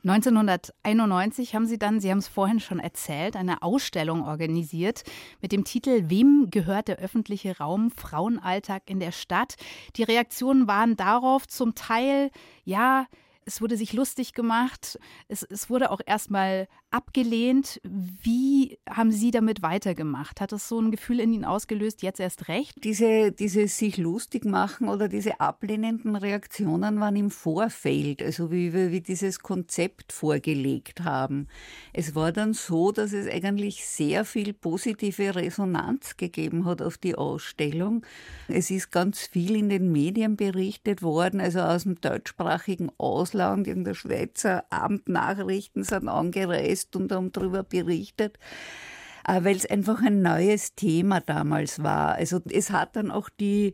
1991 0.03 1.55
haben 1.55 1.65
Sie 1.65 1.77
dann, 1.77 1.99
Sie 1.99 2.09
haben 2.09 2.19
es 2.19 2.29
vorhin 2.29 2.61
schon 2.61 2.79
erzählt, 2.79 3.35
eine 3.35 3.61
Ausstellung 3.61 4.23
organisiert 4.23 5.03
mit 5.41 5.51
dem 5.51 5.65
Titel 5.65 6.09
Wem 6.09 6.47
gehört 6.49 6.87
der 6.87 6.99
öffentliche 6.99 7.57
Raum 7.57 7.91
Frauenalltag 7.91 8.83
in 8.85 9.01
der 9.01 9.11
Stadt? 9.11 9.55
Die 9.97 10.03
Reaktionen 10.03 10.67
waren 10.67 10.95
darauf 10.95 11.47
zum 11.47 11.75
Teil, 11.75 12.31
ja, 12.63 13.07
es 13.43 13.61
wurde 13.61 13.75
sich 13.75 13.91
lustig 13.91 14.33
gemacht, 14.33 14.99
es, 15.27 15.43
es 15.43 15.69
wurde 15.69 15.91
auch 15.91 16.01
erstmal 16.05 16.67
abgelehnt. 16.91 17.79
Wie 17.83 18.77
haben 18.89 19.11
Sie 19.11 19.31
damit 19.31 19.61
weitergemacht? 19.61 20.41
Hat 20.41 20.51
das 20.51 20.67
so 20.67 20.79
ein 20.79 20.91
Gefühl 20.91 21.19
in 21.19 21.33
Ihnen 21.33 21.45
ausgelöst, 21.45 22.01
jetzt 22.01 22.19
erst 22.19 22.47
recht? 22.47 22.83
Diese, 22.83 23.31
diese 23.31 23.67
sich 23.67 23.97
lustig 23.97 24.45
machen 24.45 24.89
oder 24.89 25.07
diese 25.07 25.39
ablehnenden 25.39 26.15
Reaktionen 26.15 26.99
waren 26.99 27.15
im 27.15 27.31
Vorfeld, 27.31 28.21
also 28.21 28.51
wie 28.51 28.73
wir 28.73 28.91
wie 28.91 29.01
dieses 29.01 29.39
Konzept 29.39 30.11
vorgelegt 30.11 31.01
haben. 31.01 31.47
Es 31.93 32.15
war 32.15 32.31
dann 32.31 32.53
so, 32.53 32.91
dass 32.91 33.13
es 33.13 33.27
eigentlich 33.27 33.85
sehr 33.85 34.25
viel 34.25 34.53
positive 34.53 35.35
Resonanz 35.35 36.17
gegeben 36.17 36.65
hat 36.65 36.81
auf 36.81 36.97
die 36.97 37.15
Ausstellung. 37.15 38.05
Es 38.47 38.71
ist 38.71 38.91
ganz 38.91 39.27
viel 39.27 39.55
in 39.55 39.69
den 39.69 39.91
Medien 39.91 40.35
berichtet 40.35 41.01
worden, 41.01 41.41
also 41.41 41.59
aus 41.59 41.83
dem 41.83 41.99
deutschsprachigen 42.01 42.89
Ausland 42.97 43.19
Ausland, 43.19 43.67
irgendeine 43.67 43.95
Schweizer 43.95 44.63
Abendnachrichten 44.69 45.83
sind 45.83 46.07
angereist 46.07 46.78
und 46.95 47.11
haben 47.11 47.31
darüber 47.31 47.63
berichtet 47.63 48.37
äh, 49.27 49.43
weil 49.43 49.55
es 49.55 49.65
einfach 49.65 50.01
ein 50.01 50.21
neues 50.21 50.75
Thema 50.75 51.21
damals 51.21 51.83
war. 51.83 52.15
Also 52.15 52.39
es 52.49 52.71
hat 52.71 52.95
dann 52.95 53.11
auch 53.11 53.29
die 53.29 53.73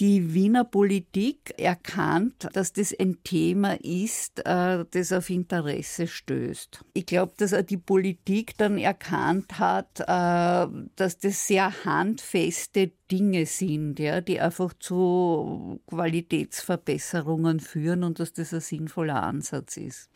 die 0.00 0.32
Wiener 0.32 0.64
Politik 0.64 1.54
erkannt, 1.58 2.48
dass 2.52 2.72
das 2.72 2.94
ein 2.98 3.22
Thema 3.24 3.80
ist, 3.82 4.40
äh, 4.46 4.84
das 4.88 5.12
auf 5.12 5.28
Interesse 5.28 6.06
stößt. 6.06 6.84
Ich 6.94 7.06
glaube, 7.06 7.32
dass 7.36 7.52
auch 7.52 7.62
die 7.62 7.78
Politik 7.78 8.56
dann 8.56 8.78
erkannt 8.78 9.58
hat, 9.58 10.00
äh, 10.00 10.72
dass 10.94 11.18
das 11.18 11.46
sehr 11.46 11.84
handfeste 11.84 12.92
Dinge 13.10 13.46
sind, 13.46 13.98
ja, 13.98 14.20
die 14.20 14.40
einfach 14.40 14.72
zu 14.78 15.80
Qualitätsverbesserungen 15.86 17.58
führen 17.58 18.04
und 18.04 18.20
dass 18.20 18.32
das 18.32 18.54
ein 18.54 18.60
sinnvoller 18.60 19.22
Ansatz 19.22 19.76
ist. 19.76 20.10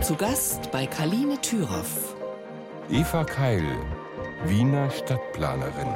Zu 0.00 0.14
Gast 0.14 0.70
bei 0.70 0.86
Kaline 0.86 1.40
Thüroff. 1.40 2.14
Eva 2.88 3.24
Keil, 3.24 3.64
Wiener 4.44 4.88
Stadtplanerin. 4.90 5.88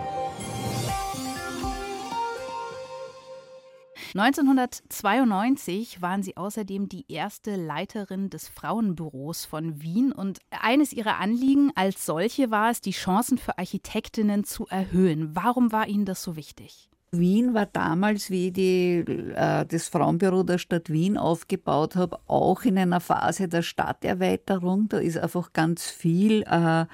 1992 4.15 6.03
waren 6.03 6.25
Sie 6.25 6.37
außerdem 6.37 6.89
die 6.89 7.05
erste 7.11 7.55
Leiterin 7.55 8.29
des 8.29 8.49
Frauenbüros 8.49 9.45
von 9.45 9.81
Wien 9.81 10.11
und 10.11 10.41
eines 10.51 10.93
Ihrer 10.93 11.21
Anliegen 11.21 11.71
als 11.77 12.05
solche 12.05 12.51
war 12.51 12.71
es, 12.71 12.81
die 12.81 12.91
Chancen 12.91 13.39
für 13.39 13.57
Architektinnen 13.57 14.43
zu 14.43 14.67
erhöhen. 14.67 15.37
Warum 15.37 15.71
war 15.71 15.87
Ihnen 15.87 16.07
das 16.07 16.23
so 16.25 16.35
wichtig? 16.35 16.92
Wien 17.15 17.53
war 17.53 17.67
damals, 17.67 18.31
wie 18.31 18.47
ich 18.47 18.53
die, 18.55 19.05
äh, 19.35 19.67
das 19.67 19.89
Frauenbüro 19.89 20.45
der 20.45 20.57
Stadt 20.57 20.89
Wien 20.89 21.19
aufgebaut 21.19 21.95
habe, 21.95 22.19
auch 22.27 22.63
in 22.63 22.79
einer 22.79 23.01
Phase 23.01 23.49
der 23.49 23.61
Stadterweiterung. 23.61 24.89
Da 24.89 24.97
ist 24.97 25.19
einfach 25.19 25.53
ganz 25.53 25.85
viel 25.85 26.43
äh, 26.45 26.87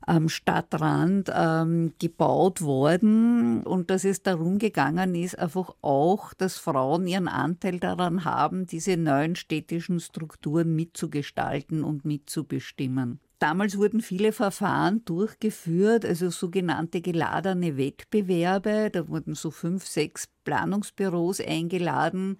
am 0.00 0.28
Stadtrand 0.28 1.30
ähm, 1.32 1.92
gebaut 2.00 2.60
worden 2.60 3.62
und 3.62 3.90
dass 3.90 4.04
es 4.04 4.22
darum 4.22 4.58
gegangen 4.58 5.14
ist, 5.14 5.38
einfach 5.38 5.76
auch, 5.80 6.34
dass 6.34 6.58
Frauen 6.58 7.06
ihren 7.06 7.28
Anteil 7.28 7.78
daran 7.78 8.24
haben, 8.24 8.66
diese 8.66 8.96
neuen 8.96 9.36
städtischen 9.36 10.00
Strukturen 10.00 10.74
mitzugestalten 10.74 11.84
und 11.84 12.04
mitzubestimmen. 12.04 13.20
Damals 13.38 13.76
wurden 13.76 14.00
viele 14.00 14.32
Verfahren 14.32 15.04
durchgeführt, 15.04 16.06
also 16.06 16.30
sogenannte 16.30 17.02
geladene 17.02 17.76
Wettbewerbe. 17.76 18.88
Da 18.90 19.08
wurden 19.08 19.34
so 19.34 19.50
fünf, 19.50 19.86
sechs 19.86 20.26
Planungsbüros 20.44 21.40
eingeladen. 21.40 22.38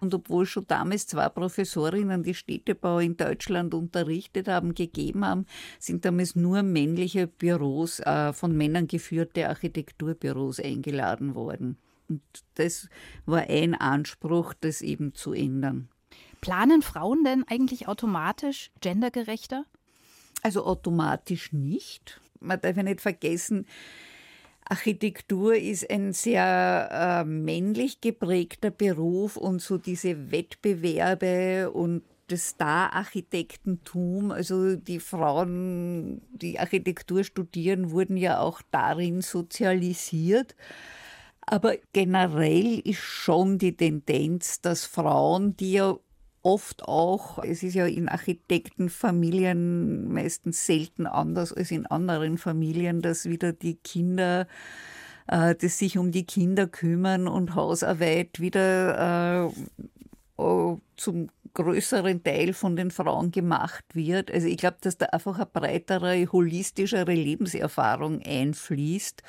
Und 0.00 0.12
obwohl 0.12 0.44
schon 0.44 0.66
damals 0.66 1.06
zwei 1.06 1.30
Professorinnen 1.30 2.22
die 2.22 2.34
Städtebau 2.34 2.98
in 2.98 3.16
Deutschland 3.16 3.72
unterrichtet 3.72 4.46
haben, 4.46 4.74
gegeben 4.74 5.24
haben, 5.24 5.46
sind 5.78 6.04
damals 6.04 6.36
nur 6.36 6.62
männliche 6.62 7.26
Büros, 7.26 8.00
äh, 8.00 8.34
von 8.34 8.54
Männern 8.54 8.88
geführte 8.88 9.48
Architekturbüros 9.48 10.60
eingeladen 10.60 11.34
worden. 11.34 11.78
Und 12.08 12.22
das 12.54 12.88
war 13.24 13.48
ein 13.48 13.74
Anspruch, 13.74 14.52
das 14.60 14.82
eben 14.82 15.14
zu 15.14 15.32
ändern. 15.32 15.88
Planen 16.42 16.82
Frauen 16.82 17.24
denn 17.24 17.44
eigentlich 17.48 17.88
automatisch 17.88 18.70
gendergerechter? 18.80 19.64
Also 20.46 20.64
automatisch 20.64 21.52
nicht. 21.52 22.20
Man 22.38 22.60
darf 22.60 22.76
ja 22.76 22.84
nicht 22.84 23.00
vergessen, 23.00 23.66
Architektur 24.64 25.56
ist 25.56 25.90
ein 25.90 26.12
sehr 26.12 26.88
äh, 26.92 27.24
männlich 27.24 28.00
geprägter 28.00 28.70
Beruf 28.70 29.36
und 29.36 29.60
so 29.60 29.76
diese 29.76 30.30
Wettbewerbe 30.30 31.72
und 31.72 32.04
das 32.28 32.50
Star-Architektentum, 32.50 34.30
also 34.30 34.76
die 34.76 35.00
Frauen, 35.00 36.22
die 36.30 36.60
Architektur 36.60 37.24
studieren, 37.24 37.90
wurden 37.90 38.16
ja 38.16 38.38
auch 38.38 38.62
darin 38.70 39.22
sozialisiert. 39.22 40.54
Aber 41.40 41.74
generell 41.92 42.78
ist 42.84 43.00
schon 43.00 43.58
die 43.58 43.76
Tendenz, 43.76 44.60
dass 44.60 44.84
Frauen, 44.84 45.56
die 45.56 45.72
ja 45.72 45.98
oft 46.46 46.84
auch, 46.84 47.42
es 47.42 47.64
ist 47.64 47.74
ja 47.74 47.86
in 47.86 48.08
Architektenfamilien 48.08 50.12
meistens 50.12 50.64
selten 50.64 51.08
anders 51.08 51.52
als 51.52 51.72
in 51.72 51.86
anderen 51.86 52.38
Familien, 52.38 53.02
dass 53.02 53.24
wieder 53.24 53.52
die 53.52 53.74
Kinder 53.74 54.46
äh, 55.26 55.56
das 55.56 55.78
sich 55.78 55.98
um 55.98 56.12
die 56.12 56.24
Kinder 56.24 56.68
kümmern 56.68 57.26
und 57.26 57.56
Hausarbeit 57.56 58.38
wieder 58.38 59.48
äh, 59.48 59.50
zum 60.96 61.30
größeren 61.54 62.22
Teil 62.22 62.52
von 62.52 62.76
den 62.76 62.92
Frauen 62.92 63.32
gemacht 63.32 63.84
wird. 63.94 64.30
Also 64.30 64.46
ich 64.46 64.58
glaube, 64.58 64.76
dass 64.82 64.98
da 64.98 65.06
einfach 65.06 65.36
eine 65.36 65.46
breitere, 65.46 66.26
holistischere 66.30 67.14
Lebenserfahrung 67.14 68.22
einfließt. 68.22 69.22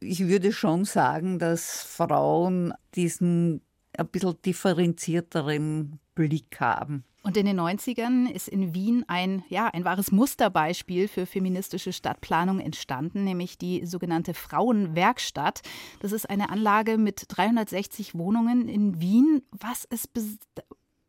Ich 0.00 0.26
würde 0.26 0.52
schon 0.52 0.86
sagen, 0.86 1.38
dass 1.38 1.82
Frauen 1.82 2.74
diesen 2.96 3.60
ein 3.96 4.08
bisschen 4.08 4.40
differenzierteren 4.42 6.00
Blick 6.14 6.60
haben. 6.60 7.04
Und 7.24 7.36
in 7.36 7.46
den 7.46 7.60
90ern 7.60 8.28
ist 8.28 8.48
in 8.48 8.74
Wien 8.74 9.04
ein, 9.06 9.44
ja, 9.48 9.68
ein 9.68 9.84
wahres 9.84 10.10
Musterbeispiel 10.10 11.06
für 11.06 11.24
feministische 11.24 11.92
Stadtplanung 11.92 12.58
entstanden, 12.58 13.22
nämlich 13.22 13.58
die 13.58 13.86
sogenannte 13.86 14.34
Frauenwerkstatt. 14.34 15.62
Das 16.00 16.10
ist 16.10 16.28
eine 16.28 16.50
Anlage 16.50 16.98
mit 16.98 17.26
360 17.28 18.16
Wohnungen 18.16 18.68
in 18.68 19.00
Wien. 19.00 19.42
Was 19.52 19.84
ist, 19.84 20.10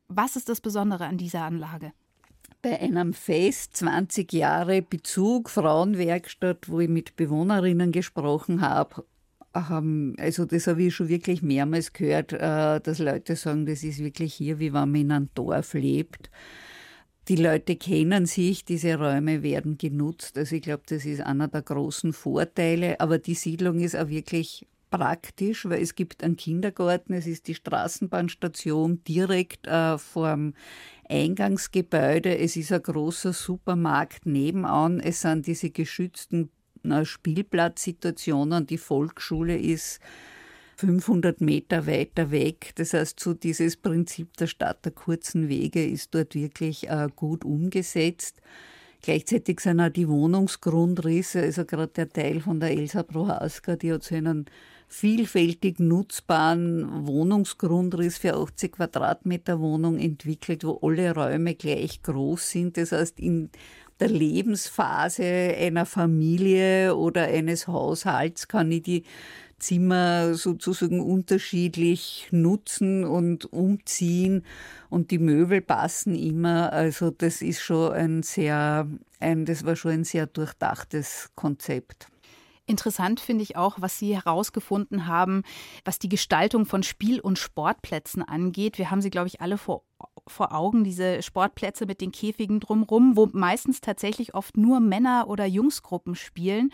was 0.08 0.36
ist 0.36 0.50
das 0.50 0.62
Besondere 0.62 1.06
an 1.06 1.18
dieser 1.18 1.42
Anlage? 1.42 1.94
Bei 2.62 2.80
einem 2.80 3.14
Fest 3.14 3.76
20 3.78 4.32
Jahre 4.32 4.84
Bezug 4.84 5.50
Frauenwerkstatt, 5.50 6.70
wo 6.70 6.80
ich 6.80 6.90
mit 6.90 7.16
Bewohnerinnen 7.16 7.92
gesprochen 7.92 8.62
habe, 8.62 9.04
also 9.54 10.46
das 10.46 10.68
habe 10.68 10.84
ich 10.84 10.96
schon 10.96 11.10
wirklich 11.10 11.44
mehrmals 11.44 11.94
gehört, 11.94 12.34
äh, 12.34 12.80
dass 12.82 13.00
Leute 13.00 13.36
sagen, 13.36 13.66
das 13.66 13.84
ist 13.84 14.00
wirklich 14.00 14.34
hier, 14.34 14.60
wie 14.60 14.74
wenn 14.74 14.92
man 14.92 14.96
in 14.96 15.12
einem 15.12 15.30
Dorf 15.36 15.74
lebt. 15.76 16.32
Die 17.30 17.36
Leute 17.36 17.76
kennen 17.76 18.26
sich, 18.26 18.66
diese 18.66 18.96
Räume 18.96 19.44
werden 19.44 19.78
genutzt. 19.78 20.38
Also 20.38 20.56
ich 20.56 20.64
glaube, 20.64 20.84
das 20.88 21.06
ist 21.06 21.22
einer 21.22 21.48
der 21.48 21.62
großen 21.62 22.12
Vorteile. 22.14 23.00
Aber 23.00 23.18
die 23.18 23.36
Siedlung 23.36 23.80
ist 23.80 23.96
auch 23.96 24.10
wirklich 24.10 24.66
praktisch, 24.90 25.66
weil 25.66 25.82
es 25.82 25.96
gibt 25.96 26.24
einen 26.24 26.36
Kindergarten, 26.36 27.14
es 27.14 27.26
ist 27.26 27.48
die 27.48 27.56
Straßenbahnstation 27.56 29.04
direkt 29.06 29.68
äh, 29.68 29.98
vorm 29.98 30.54
Eingangsgebäude, 31.10 32.38
es 32.38 32.56
ist 32.56 32.72
ein 32.72 32.84
großer 32.84 33.34
Supermarkt 33.34 34.26
nebenan, 34.26 35.00
es 35.00 35.22
sind 35.22 35.48
diese 35.48 35.70
geschützten 35.70 36.50
Spielplatzsituationen. 37.04 38.68
Die 38.68 38.78
Volksschule 38.78 39.58
ist 39.58 40.00
500 40.78 41.42
Meter 41.42 41.88
weiter 41.88 42.32
weg. 42.32 42.72
Das 42.76 42.94
heißt, 42.94 43.20
so 43.20 43.34
dieses 43.34 43.78
Prinzip 43.78 44.36
der 44.38 44.48
Stadt 44.48 44.84
der 44.86 44.92
kurzen 44.92 45.48
Wege 45.50 45.86
ist 45.86 46.14
dort 46.14 46.36
wirklich 46.36 46.90
äh, 46.90 47.08
gut 47.16 47.46
umgesetzt. 47.46 48.42
Gleichzeitig 49.02 49.60
sind 49.60 49.82
auch 49.82 49.90
die 49.90 50.08
Wohnungsgrundrisse, 50.08 51.42
also 51.42 51.66
gerade 51.66 51.92
der 51.92 52.10
Teil 52.10 52.40
von 52.40 52.62
der 52.62 52.72
Elsa 52.72 53.04
Prohaska, 53.04 53.76
die 53.76 53.92
hat 53.92 54.04
so 54.04 54.16
einen 54.16 54.46
vielfältig 54.88 55.80
nutzbaren 55.80 57.06
Wohnungsgrundriss 57.06 58.18
für 58.18 58.36
80 58.36 58.74
Quadratmeter 58.74 59.60
Wohnung 59.60 59.98
entwickelt, 59.98 60.64
wo 60.64 60.80
alle 60.82 61.14
Räume 61.14 61.56
gleich 61.56 62.02
groß 62.04 62.52
sind. 62.52 62.78
Das 62.78 62.92
heißt, 62.92 63.20
in 63.20 63.50
der 64.04 64.10
Lebensphase 64.10 65.24
einer 65.24 65.86
Familie 65.86 66.94
oder 66.94 67.24
eines 67.24 67.70
Haushalts 67.70 68.50
kann 68.50 68.70
ich 68.70 68.84
die 68.84 69.04
Zimmer 69.60 70.34
sozusagen 70.34 71.00
unterschiedlich 71.00 72.28
nutzen 72.32 73.06
und 73.06 73.54
umziehen 73.54 74.44
und 74.90 75.10
die 75.12 75.20
Möbel 75.20 75.62
passen 75.62 76.16
immer. 76.16 76.74
Also 76.74 77.12
das 77.12 77.42
ist 77.42 77.62
schon 77.62 77.94
ein 77.94 78.24
sehr, 78.24 78.90
ein, 79.22 79.46
das 79.46 79.64
war 79.66 79.78
schon 79.78 79.92
ein 79.92 80.04
sehr 80.04 80.28
durchdachtes 80.28 81.30
Konzept. 81.36 82.08
Interessant 82.66 83.20
finde 83.20 83.44
ich 83.44 83.58
auch, 83.58 83.76
was 83.80 84.00
Sie 84.00 84.16
herausgefunden 84.16 85.06
haben, 85.06 85.44
was 85.84 86.00
die 86.00 86.08
Gestaltung 86.08 86.66
von 86.66 86.82
Spiel- 86.82 87.20
und 87.20 87.38
Sportplätzen 87.38 88.22
angeht. 88.22 88.78
Wir 88.78 88.90
haben 88.90 89.02
sie, 89.02 89.10
glaube 89.10 89.28
ich, 89.28 89.42
alle 89.42 89.58
vor, 89.58 89.84
vor 90.28 90.54
Augen, 90.54 90.86
diese 90.86 91.22
Sportplätze 91.22 91.86
mit 91.86 92.00
den 92.00 92.14
Käfigen 92.14 92.62
drumherum, 92.62 93.18
wo 93.18 93.28
meistens 93.34 93.82
tatsächlich 93.82 94.34
oft 94.34 94.56
nur 94.56 94.80
Männer- 94.80 95.28
oder 95.28 95.46
Jungsgruppen 95.46 96.16
spielen. 96.16 96.72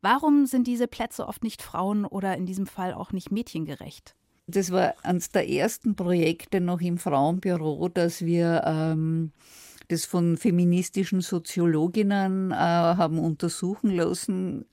Warum 0.00 0.46
sind 0.46 0.66
diese 0.66 0.88
Plätze 0.88 1.26
oft 1.26 1.44
nicht 1.44 1.60
frauen- 1.60 2.06
oder 2.06 2.34
in 2.36 2.46
diesem 2.46 2.66
Fall 2.66 2.94
auch 2.94 3.12
nicht 3.12 3.30
mädchengerecht? 3.30 4.14
Das 4.46 4.70
war 4.70 4.94
eines 5.02 5.30
der 5.30 5.48
ersten 5.48 5.96
Projekte 5.96 6.60
noch 6.60 6.80
im 6.80 6.96
Frauenbüro, 6.96 7.88
dass 7.88 8.24
wir 8.24 8.62
ähm, 8.64 9.32
das 9.88 10.04
von 10.04 10.36
feministischen 10.36 11.20
Soziologinnen 11.20 12.50
äh, 12.50 12.54
haben 12.54 13.18
untersuchen 13.18 13.90
lassen 13.90 14.64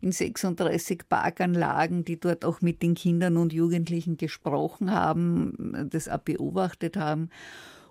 in 0.00 0.12
36 0.12 1.08
Parkanlagen, 1.08 2.04
die 2.04 2.18
dort 2.18 2.44
auch 2.44 2.60
mit 2.60 2.82
den 2.82 2.94
Kindern 2.94 3.36
und 3.36 3.52
Jugendlichen 3.52 4.16
gesprochen 4.16 4.92
haben, 4.92 5.88
das 5.90 6.08
auch 6.08 6.18
beobachtet 6.18 6.96
haben. 6.96 7.30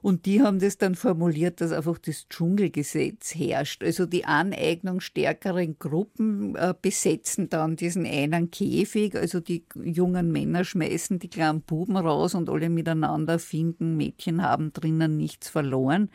Und 0.01 0.25
die 0.25 0.41
haben 0.41 0.59
das 0.59 0.77
dann 0.77 0.95
formuliert, 0.95 1.61
dass 1.61 1.71
einfach 1.71 1.97
das 1.97 2.27
Dschungelgesetz 2.29 3.35
herrscht. 3.35 3.83
Also 3.83 4.05
die 4.05 4.25
Aneignung 4.25 4.99
stärkeren 4.99 5.77
Gruppen 5.77 6.55
äh, 6.55 6.73
besetzen 6.79 7.49
dann 7.49 7.75
diesen 7.75 8.05
einen 8.05 8.51
Käfig. 8.51 9.15
Also 9.15 9.39
die 9.39 9.65
jungen 9.75 10.31
Männer 10.31 10.63
schmeißen 10.63 11.19
die 11.19 11.29
kleinen 11.29 11.61
Buben 11.61 11.97
raus 11.97 12.35
und 12.35 12.49
alle 12.49 12.69
miteinander 12.69 13.39
finden, 13.39 13.97
Mädchen 13.97 14.41
haben 14.41 14.71
drinnen 14.73 15.17
nichts 15.17 15.49
verloren. 15.49 16.09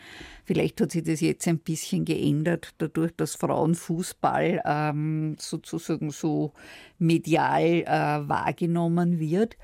Vielleicht 0.44 0.80
hat 0.80 0.92
sich 0.92 1.04
das 1.04 1.20
jetzt 1.20 1.46
ein 1.48 1.58
bisschen 1.58 2.04
geändert, 2.04 2.74
dadurch, 2.78 3.12
dass 3.16 3.34
Frauenfußball 3.34 4.62
ähm, 4.64 5.36
sozusagen 5.38 6.10
so 6.10 6.52
medial 6.98 7.62
äh, 7.62 7.86
wahrgenommen 8.28 9.18
wird. 9.18 9.56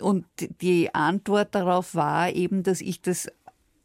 Und 0.00 0.26
die 0.60 0.94
Antwort 0.94 1.54
darauf 1.54 1.94
war 1.94 2.30
eben, 2.32 2.62
dass 2.62 2.80
ich 2.80 3.00
das 3.02 3.28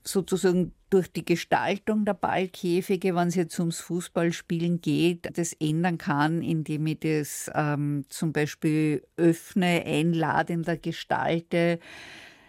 sozusagen 0.03 0.71
durch 0.89 1.11
die 1.11 1.25
Gestaltung 1.25 2.05
der 2.05 2.13
Ballkäfige, 2.13 3.15
wenn 3.15 3.27
es 3.27 3.35
jetzt 3.35 3.59
ums 3.59 3.79
Fußballspielen 3.81 4.81
geht, 4.81 5.37
das 5.37 5.53
ändern 5.53 5.97
kann, 5.97 6.41
indem 6.41 6.87
ich 6.87 6.99
das 6.99 7.51
ähm, 7.53 8.05
zum 8.09 8.31
Beispiel 8.31 9.03
öffne, 9.17 9.83
einladender 9.85 10.77
gestalte. 10.77 11.79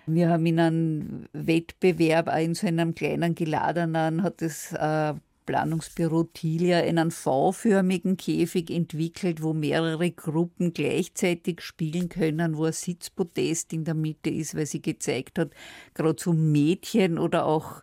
Wir 0.06 0.28
haben 0.28 0.46
in 0.46 0.60
einem 0.60 1.26
Wettbewerb, 1.32 2.32
in 2.38 2.54
so 2.54 2.66
einem 2.66 2.94
kleinen 2.94 3.34
geladenen, 3.34 4.22
hat 4.22 4.42
es 4.42 4.72
äh, 4.72 5.14
Planungsbüro 5.46 6.24
Tilia 6.24 6.78
einen 6.78 7.10
V-förmigen 7.10 8.16
Käfig 8.16 8.70
entwickelt, 8.70 9.42
wo 9.42 9.54
mehrere 9.54 10.10
Gruppen 10.10 10.72
gleichzeitig 10.74 11.62
spielen 11.62 12.08
können, 12.08 12.56
wo 12.56 12.64
ein 12.64 12.72
Sitzpodest 12.72 13.72
in 13.72 13.84
der 13.84 13.94
Mitte 13.94 14.28
ist, 14.28 14.54
weil 14.54 14.66
sie 14.66 14.82
gezeigt 14.82 15.38
hat, 15.38 15.52
gerade 15.94 16.20
so 16.20 16.32
Mädchen 16.32 17.18
oder 17.18 17.46
auch 17.46 17.82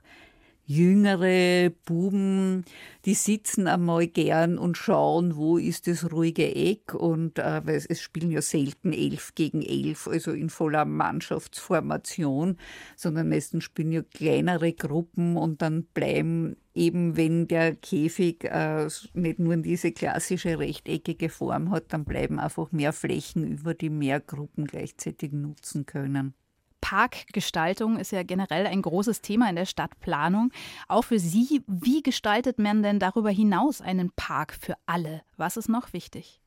jüngere 0.65 1.69
Buben, 1.85 2.63
die 3.05 3.13
sitzen 3.15 3.67
einmal 3.67 4.07
gern 4.07 4.57
und 4.57 4.77
schauen, 4.77 5.35
wo 5.35 5.57
ist 5.57 5.87
das 5.87 6.11
ruhige 6.11 6.55
Eck 6.55 6.93
und 6.93 7.37
äh, 7.37 7.61
weil 7.65 7.83
es 7.87 8.01
spielen 8.01 8.31
ja 8.31 8.41
selten 8.41 8.93
elf 8.93 9.35
gegen 9.35 9.61
elf, 9.61 10.07
also 10.07 10.31
in 10.31 10.49
voller 10.49 10.85
Mannschaftsformation, 10.85 12.57
sondern 12.95 13.29
meistens 13.29 13.65
spielen 13.65 13.91
ja 13.91 14.03
kleinere 14.03 14.73
Gruppen 14.73 15.35
und 15.35 15.61
dann 15.61 15.83
bleiben 15.93 16.55
eben, 16.73 17.17
wenn 17.17 17.47
der 17.47 17.75
Käfig 17.75 18.45
äh, 18.45 18.87
nicht 19.13 19.39
nur 19.39 19.57
diese 19.57 19.91
klassische 19.91 20.59
rechteckige 20.59 21.29
Form 21.29 21.71
hat, 21.71 21.93
dann 21.93 22.05
bleiben 22.05 22.39
einfach 22.39 22.71
mehr 22.71 22.93
Flächen 22.93 23.45
über, 23.45 23.73
die 23.73 23.89
mehr 23.89 24.19
Gruppen 24.19 24.65
gleichzeitig 24.65 25.33
nutzen 25.33 25.85
können. 25.85 26.33
Parkgestaltung 26.83 27.97
ist 27.97 28.11
ja 28.11 28.23
generell 28.23 28.67
ein 28.67 28.81
großes 28.81 29.21
Thema 29.21 29.49
in 29.49 29.55
der 29.55 29.65
Stadtplanung. 29.65 30.51
Auch 30.89 31.05
für 31.05 31.17
Sie, 31.17 31.61
wie 31.65 32.03
gestaltet 32.03 32.59
man 32.59 32.83
denn 32.83 32.99
darüber 32.99 33.29
hinaus 33.29 33.79
einen 33.79 34.11
Park 34.17 34.53
für 34.53 34.75
alle? 34.85 35.21
Was 35.37 35.55
ist 35.55 35.69
noch 35.69 35.93
wichtig? 35.93 36.41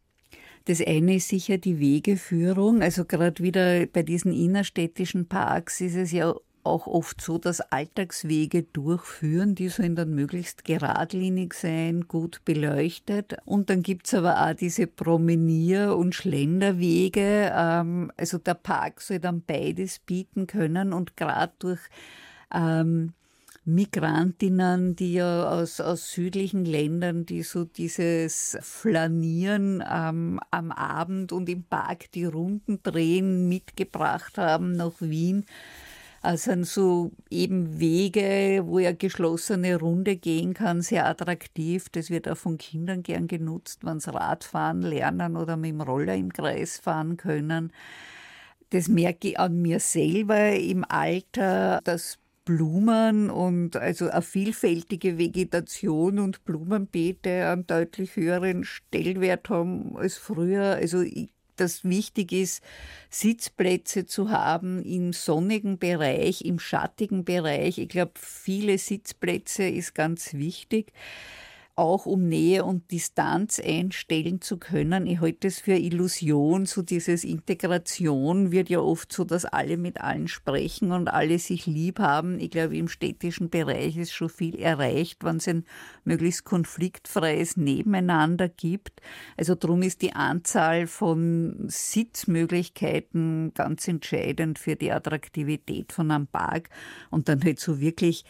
Das 0.67 0.87
eine 0.87 1.17
ist 1.17 1.29
sicher 1.29 1.57
die 1.57 1.81
Wegeführung. 1.81 2.83
Also 2.83 3.07
gerade 3.07 3.43
wieder 3.43 3.87
bei 3.87 4.03
diesen 4.03 4.31
innerstädtischen 4.31 5.27
Parks 5.27 5.81
ist 5.81 5.95
es 5.95 6.13
ja 6.13 6.35
auch 6.67 6.87
oft 6.87 7.21
so, 7.21 7.39
dass 7.39 7.61
Alltagswege 7.61 8.65
durchführen, 8.65 9.55
die 9.55 9.69
sollen 9.69 9.97
dann 9.97 10.15
möglichst 10.15 10.65
geradlinig 10.65 11.55
sein, 11.55 12.09
gut 12.09 12.45
beleuchtet. 12.45 13.37
Und 13.45 13.71
dann 13.71 13.83
gibt 13.83 14.07
es 14.07 14.15
aber 14.15 14.47
auch 14.47 14.55
diese 14.55 14.87
Promenier- 14.87 15.97
und 15.97 16.15
Schlenderwege. 16.15 17.53
Ähm, 17.55 18.13
also 18.17 18.39
der 18.39 18.55
Park 18.55 19.01
soll 19.01 19.21
dann 19.21 19.43
beides 19.47 20.01
bieten 20.01 20.47
können 20.47 20.93
und 20.93 21.17
gerade 21.17 21.53
durch 21.59 21.81
ähm, 22.53 23.13
Migrantinnen, 23.69 24.95
die 24.95 25.15
ja 25.15 25.51
aus, 25.51 25.81
aus 25.81 26.13
südlichen 26.13 26.65
Ländern, 26.65 27.27
die 27.27 27.43
so 27.43 27.65
dieses 27.65 28.57
Flanieren 28.61 29.83
ähm, 29.91 30.39
am 30.53 30.71
Abend 30.71 31.33
und 31.33 31.49
im 31.49 31.65
Park 31.65 32.13
die 32.13 32.27
Runden 32.27 32.81
drehen, 32.85 33.49
mitgebracht 33.49 34.39
haben 34.39 34.71
nach 34.71 35.01
Wien 35.01 35.47
sind 36.35 36.67
so 36.67 37.13
eben 37.31 37.79
Wege, 37.79 38.63
wo 38.65 38.79
er 38.79 38.95
geschlossene 38.95 39.77
Runde 39.77 40.17
gehen 40.17 40.55
kann, 40.55 40.83
sehr 40.83 41.07
attraktiv. 41.07 41.89
Das 41.91 42.11
wird 42.11 42.29
auch 42.29 42.37
von 42.37 42.59
Kindern 42.59 43.03
gern 43.03 43.29
genutzt, 43.29 43.85
wenn 43.85 44.01
sie 44.01 44.13
Radfahren 44.13 44.83
lernen 44.83 45.37
oder 45.37 45.57
mit 45.57 45.71
dem 45.71 45.81
Roller 45.81 46.15
im 46.15 46.33
Kreis 46.33 46.79
fahren 46.79 47.17
können. 47.17 47.73
Das 48.71 48.89
merke 48.89 49.29
ich 49.29 49.39
an 49.39 49.63
mir 49.63 49.79
selber 49.79 50.53
im 50.57 50.85
Alter, 50.89 51.81
dass 51.85 52.19
Blumen 52.45 53.29
und 53.29 53.77
also 53.77 54.09
eine 54.09 54.23
vielfältige 54.23 55.19
Vegetation 55.19 56.19
und 56.19 56.45
Blumenbeete 56.45 57.49
einen 57.49 57.67
deutlich 57.67 58.17
höheren 58.17 58.65
Stellwert 58.65 59.51
haben 59.51 59.97
als 59.97 60.17
früher. 60.17 60.77
Also 60.77 61.03
ich 61.03 61.31
das 61.57 61.85
wichtig 61.85 62.33
ist, 62.33 62.63
Sitzplätze 63.11 64.07
zu 64.07 64.31
haben 64.31 64.83
im 64.85 65.13
sonnigen 65.13 65.79
Bereich, 65.79 66.45
im 66.45 66.59
schattigen 66.59 67.25
Bereich. 67.25 67.79
Ich 67.79 67.89
glaube, 67.89 68.13
viele 68.15 68.79
Sitzplätze 68.79 69.65
ist 69.65 69.95
ganz 69.95 70.35
wichtig 70.35 70.93
auch 71.77 72.07
um 72.07 72.27
Nähe 72.27 72.65
und 72.65 72.91
Distanz 72.91 73.61
einstellen 73.61 74.41
zu 74.41 74.57
können. 74.57 75.07
Ich 75.07 75.21
halte 75.21 75.49
es 75.49 75.61
für 75.61 75.75
Illusion, 75.75 76.65
so 76.65 76.81
dieses 76.81 77.23
Integration 77.23 78.51
wird 78.51 78.71
ja 78.71 78.81
oft 78.81 79.13
so, 79.13 79.25
dass 79.25 79.45
alle 79.45 79.77
mit 79.77 80.01
allen 80.01 80.27
sprechen 80.27 80.91
und 80.91 81.09
alle 81.09 81.39
sich 81.39 81.67
lieb 81.67 81.99
haben. 81.99 82.41
Ich 82.41 82.51
glaube, 82.51 82.79
im 82.79 82.89
städtischen 82.89 83.51
Bereich 83.51 83.99
ist 83.99 84.13
schon 84.13 84.31
viel 84.31 84.59
erreicht, 84.59 85.23
wenn 85.23 85.37
es 85.37 85.49
ein 85.49 85.67
möglichst 86.05 86.45
konfliktfreies 86.45 87.59
Nebeneinander 87.59 88.49
gibt. 88.49 89.03
Also 89.37 89.55
darum 89.55 89.83
ist 89.83 90.01
die 90.01 90.15
Anzahl 90.15 90.87
von 90.87 91.67
Sitzmöglichkeiten 91.69 93.53
ganz 93.53 93.87
entscheidend 93.87 94.59
für 94.59 94.77
die 94.77 94.93
Attraktivität 94.93 95.93
von 95.93 96.11
einem 96.11 96.27
Park 96.27 96.71
und 97.11 97.29
dann 97.29 97.45
halt 97.45 97.61
so 97.61 97.81
wirklich 97.81 98.25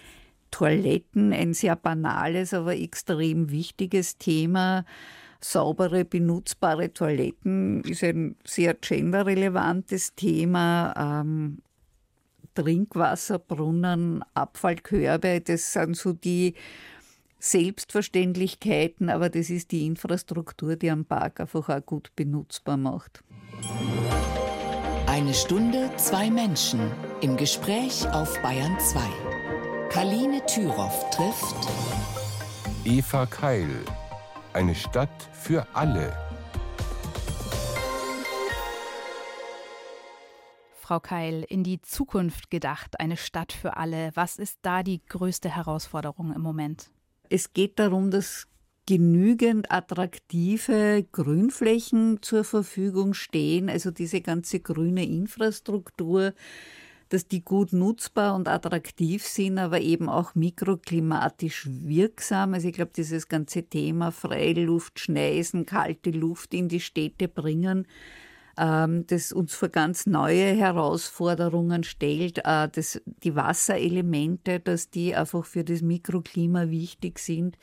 Toiletten, 0.51 1.33
ein 1.33 1.55
sehr 1.55 1.77
banales, 1.77 2.55
aber 2.55 2.77
extrem 2.77 3.51
wichtiges 3.51 4.19
Thema. 4.19 4.85
Saubere, 5.41 6.05
benutzbare 6.05 6.93
Toiletten 6.93 7.83
ist 7.85 8.03
ein 8.03 8.37
sehr 8.45 8.75
genderrelevantes 8.75 10.15
Thema. 10.15 10.95
Ähm, 10.97 11.59
Trinkwasserbrunnen, 12.55 14.25
Abfallkörbe, 14.35 15.41
das 15.43 15.73
sind 15.73 15.97
so 15.97 16.13
die 16.13 16.55
Selbstverständlichkeiten, 17.39 19.11
aber 19.11 19.29
das 19.29 19.51
ist 19.51 19.71
die 19.71 19.87
Infrastruktur, 19.87 20.77
die 20.77 20.91
am 20.91 21.05
Park 21.05 21.39
einfach 21.41 21.69
auch 21.69 21.85
gut 21.85 22.11
benutzbar 22.17 22.77
macht. 22.77 23.23
Eine 25.07 25.35
Stunde, 25.35 25.91
zwei 25.97 26.31
Menschen 26.31 26.91
im 27.21 27.37
Gespräch 27.37 28.09
auf 28.11 28.41
Bayern 28.43 28.77
2. 28.81 29.36
Kaline 29.91 30.45
Thüroff 30.47 31.11
trifft 31.11 31.57
Eva 32.85 33.27
Keil. 33.27 33.69
Eine 34.53 34.75
Stadt 34.75 35.31
für 35.33 35.67
alle. 35.75 36.17
Frau 40.75 41.01
Keil, 41.01 41.45
in 41.49 41.65
die 41.65 41.81
Zukunft 41.83 42.51
gedacht, 42.51 43.01
eine 43.01 43.17
Stadt 43.17 43.53
für 43.53 43.77
alle. 43.77 44.11
Was 44.15 44.39
ist 44.39 44.59
da 44.63 44.83
die 44.83 45.01
größte 45.05 45.55
Herausforderung 45.55 46.33
im 46.33 46.43
Moment? 46.43 46.91
Es 47.29 47.53
geht 47.53 47.79
darum, 47.79 48.11
dass 48.11 48.47
genügend 48.87 49.71
attraktive 49.73 51.07
Grünflächen 51.11 52.23
zur 52.23 52.45
Verfügung 52.45 53.15
stehen, 53.15 53.69
also 53.69 53.91
diese 53.91 54.21
ganze 54.21 54.61
grüne 54.61 55.05
Infrastruktur, 55.05 56.35
dass 57.09 57.29
die 57.29 57.45
gut 57.45 57.73
nutzbar 57.73 58.35
und 58.35 58.49
attraktiv 58.49 59.25
sind, 59.25 59.59
aber 59.59 59.81
eben 59.81 60.09
auch 60.09 60.35
mikroklimatisch 60.35 61.69
wirksam. 61.69 62.55
Also 62.55 62.69
ich 62.69 62.75
glaube, 62.75 62.93
dieses 62.97 63.29
ganze 63.29 63.63
Thema 63.63 64.11
Freiluft, 64.11 64.99
Schneisen, 64.99 65.67
kalte 65.67 66.11
Luft 66.11 66.55
in 66.55 66.69
die 66.69 66.81
Städte 66.81 67.29
bringen, 67.29 67.87
ähm, 68.59 69.07
das 69.07 69.33
uns 69.33 69.55
vor 69.55 69.69
ganz 69.69 70.07
neue 70.07 70.55
Herausforderungen 70.55 71.85
stellt, 71.85 72.39
äh, 72.39 72.69
dass 72.69 73.01
die 73.23 73.37
Wasserelemente, 73.37 74.61
dass 74.61 74.91
die 74.91 75.15
einfach 75.15 75.45
für 75.45 75.63
das 75.63 75.83
Mikroklima 75.83 76.71
wichtig 76.71 77.19
sind. 77.19 77.59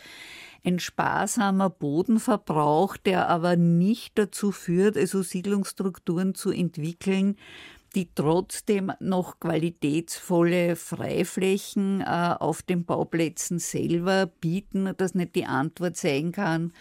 Ein 0.63 0.79
sparsamer 0.79 1.69
Bodenverbrauch, 1.69 2.95
der 2.95 3.27
aber 3.27 3.55
nicht 3.55 4.17
dazu 4.17 4.51
führt, 4.51 4.97
also 4.97 5.21
Siedlungsstrukturen 5.21 6.35
zu 6.35 6.51
entwickeln, 6.51 7.35
die 7.95 8.09
trotzdem 8.15 8.91
noch 8.99 9.39
qualitätsvolle 9.39 10.75
Freiflächen 10.75 12.01
äh, 12.01 12.35
auf 12.39 12.61
den 12.61 12.85
Bauplätzen 12.85 13.59
selber 13.59 14.25
bieten, 14.25 14.93
dass 14.97 15.13
nicht 15.13 15.35
die 15.35 15.45
Antwort 15.45 15.97
sein 15.97 16.31
kann, 16.31 16.73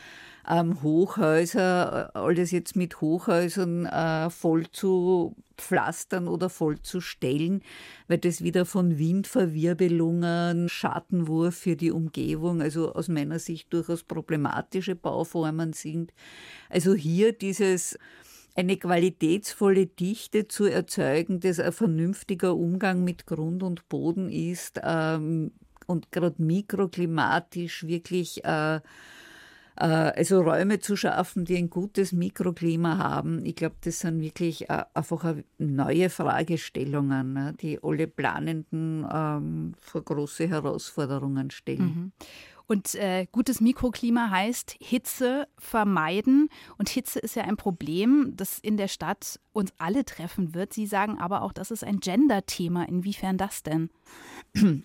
ähm, 0.48 0.83
Hochhäuser, 0.83 2.11
äh, 2.14 2.18
alles 2.18 2.51
jetzt 2.51 2.77
mit 2.77 3.01
Hochhäusern 3.01 3.87
äh, 3.87 4.31
voll 4.31 4.70
zu 4.70 5.37
pflastern 5.57 6.27
oder 6.27 6.48
voll 6.48 6.81
zu 6.81 7.01
stellen, 7.01 7.62
weil 8.09 8.18
das 8.18 8.42
wieder 8.42 8.64
von 8.64 8.98
Windverwirbelungen, 8.98 10.68
Schattenwurf 10.68 11.55
für 11.55 11.77
die 11.77 11.92
Umgebung, 11.92 12.61
also 12.61 12.92
aus 12.92 13.09
meiner 13.09 13.38
Sicht 13.38 13.72
durchaus 13.72 14.03
problematische 14.03 14.96
Bauformen 14.96 15.72
sind. 15.72 16.12
Also 16.68 16.94
hier 16.94 17.33
dieses 17.33 17.98
eine 18.55 18.77
qualitätsvolle 18.77 19.87
Dichte 19.87 20.49
zu 20.49 20.67
erzeugen, 20.67 21.41
das 21.41 21.59
ein 21.59 21.73
vernünftiger 21.73 22.55
Umgang 22.55 23.05
mit 23.05 23.27
Grund 23.27 23.62
und 23.62 23.88
Boden 23.88 24.31
ist 24.31 24.81
ähm, 24.83 25.53
und 25.87 26.12
gerade 26.12 26.43
mikroklimatisch 26.43 27.87
wirklich 27.87 28.45
äh, 28.45 28.81
äh, 29.77 29.85
also 29.85 30.43
Räume 30.43 30.81
zu 30.81 30.97
schaffen, 30.97 31.45
die 31.45 31.57
ein 31.57 31.71
gutes 31.71 32.12
Mikroklima 32.12 32.99
haben. 32.99 33.45
Ich 33.45 33.57
glaube, 33.57 33.77
das 33.83 34.01
sind 34.01 34.21
wirklich 34.21 34.69
äh, 34.69 34.85
einfach 34.95 35.35
neue 35.59 36.11
Fragestellungen, 36.11 37.33
ne, 37.33 37.55
die 37.61 37.79
alle 37.83 38.07
Planenden 38.07 39.07
ähm, 39.11 39.73
vor 39.81 40.03
große 40.03 40.48
Herausforderungen 40.48 41.50
stellen. 41.50 41.81
Mhm. 41.81 42.13
Und 42.67 42.94
äh, 42.94 43.27
gutes 43.33 43.60
Mikroklima 43.60 44.31
heißt 44.31 44.77
Hitze 44.81 45.48
vermeiden. 45.58 46.48
Und 46.79 46.88
Hitze 46.88 47.19
ist 47.19 47.37
ja 47.37 47.44
ein 47.44 47.56
Problem, 47.56 48.33
das 48.37 48.58
in 48.58 48.77
der 48.77 48.88
Stadt 48.88 49.40
uns 49.52 49.73
alle 49.79 50.04
treffen 50.04 50.54
wird. 50.54 50.73
Sie 50.73 50.87
sagen 50.87 51.19
aber 51.19 51.42
auch, 51.42 51.52
das 51.52 51.71
ist 51.71 51.85
ein 51.85 52.00
Gender-Thema. 52.00 52.88
Inwiefern 52.88 53.37
das 53.37 53.63
denn? 53.63 53.90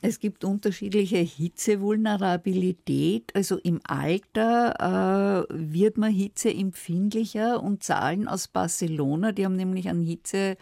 Es 0.01 0.19
gibt 0.19 0.43
unterschiedliche 0.43 1.17
Hitzevulnerabilität. 1.17 3.35
Also 3.35 3.57
im 3.57 3.79
Alter 3.83 5.45
äh, 5.49 5.53
wird 5.53 5.97
man 5.97 6.11
hitzeempfindlicher 6.11 7.61
und 7.61 7.83
Zahlen 7.83 8.27
aus 8.27 8.47
Barcelona, 8.47 9.31
die 9.31 9.45
haben 9.45 9.55
nämlich 9.55 9.89
an 9.89 10.01
Hitze 10.01 10.57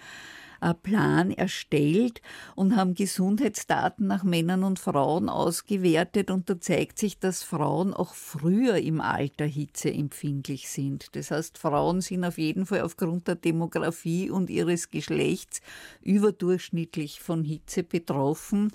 Plan 0.73 1.31
erstellt 1.31 2.21
und 2.55 2.75
haben 2.75 2.95
Gesundheitsdaten 2.95 4.07
nach 4.07 4.23
Männern 4.23 4.63
und 4.63 4.79
Frauen 4.79 5.29
ausgewertet. 5.29 6.31
Und 6.31 6.49
da 6.49 6.59
zeigt 6.59 6.97
sich, 6.97 7.19
dass 7.19 7.43
Frauen 7.43 7.93
auch 7.93 8.13
früher 8.13 8.77
im 8.77 9.01
Alter 9.01 9.45
hitzeempfindlich 9.45 10.69
sind. 10.69 11.15
Das 11.15 11.31
heißt, 11.31 11.57
Frauen 11.57 12.01
sind 12.01 12.25
auf 12.25 12.37
jeden 12.37 12.65
Fall 12.65 12.81
aufgrund 12.81 13.27
der 13.27 13.35
Demografie 13.35 14.29
und 14.29 14.49
ihres 14.49 14.89
Geschlechts 14.89 15.61
überdurchschnittlich 16.01 17.19
von 17.19 17.43
Hitze 17.43 17.83
betroffen. 17.83 18.71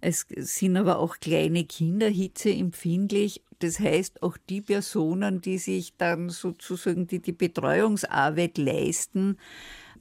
Es 0.00 0.26
sind 0.36 0.76
aber 0.76 0.98
auch 0.98 1.18
kleine 1.18 1.64
Kinder 1.64 2.08
hitzeempfindlich. 2.08 3.42
Das 3.58 3.80
heißt, 3.80 4.22
auch 4.22 4.36
die 4.48 4.60
Personen, 4.60 5.40
die 5.40 5.58
sich 5.58 5.96
dann 5.96 6.30
sozusagen 6.30 7.08
die, 7.08 7.20
die 7.20 7.32
Betreuungsarbeit 7.32 8.58
leisten, 8.58 9.38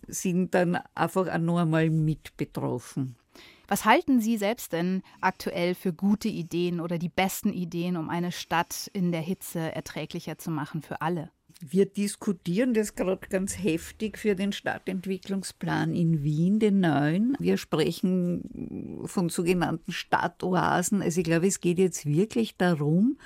sind 0.08 0.54
dann 0.54 0.80
einfach 0.96 1.28
auch 1.28 1.38
noch 1.38 1.58
einmal 1.58 1.90
mit 1.90 2.36
betroffen. 2.38 3.16
Was 3.68 3.84
halten 3.84 4.22
Sie 4.22 4.38
selbst 4.38 4.72
denn 4.72 5.04
aktuell 5.20 5.76
für 5.76 5.92
gute 5.92 6.30
Ideen 6.30 6.80
oder 6.80 6.98
die 6.98 7.10
besten 7.10 7.52
Ideen, 7.52 7.98
um 7.98 8.10
eine 8.10 8.32
Stadt 8.32 8.90
in 8.94 9.12
der 9.12 9.22
Hitze 9.22 9.60
erträglicher 9.60 10.38
zu 10.38 10.52
machen 10.52 10.82
für 10.82 11.02
alle? 11.02 11.32
Wir 11.60 11.86
diskutieren 11.86 12.74
das 12.74 12.96
gerade 12.96 13.28
ganz 13.30 13.58
heftig 13.58 14.18
für 14.18 14.36
den 14.36 14.52
Stadtentwicklungsplan 14.52 15.94
in 15.94 16.24
Wien, 16.24 16.60
den 16.60 16.82
neuen. 16.82 17.36
Wir 17.40 17.58
sprechen 17.58 19.02
von 19.06 19.30
sogenannten 19.30 19.92
Stadtoasen. 19.92 21.02
Also 21.02 21.20
ich 21.20 21.26
glaube, 21.26 21.48
es 21.48 21.60
geht 21.60 21.80
jetzt 21.80 22.06
wirklich 22.06 22.58
darum, 22.58 23.18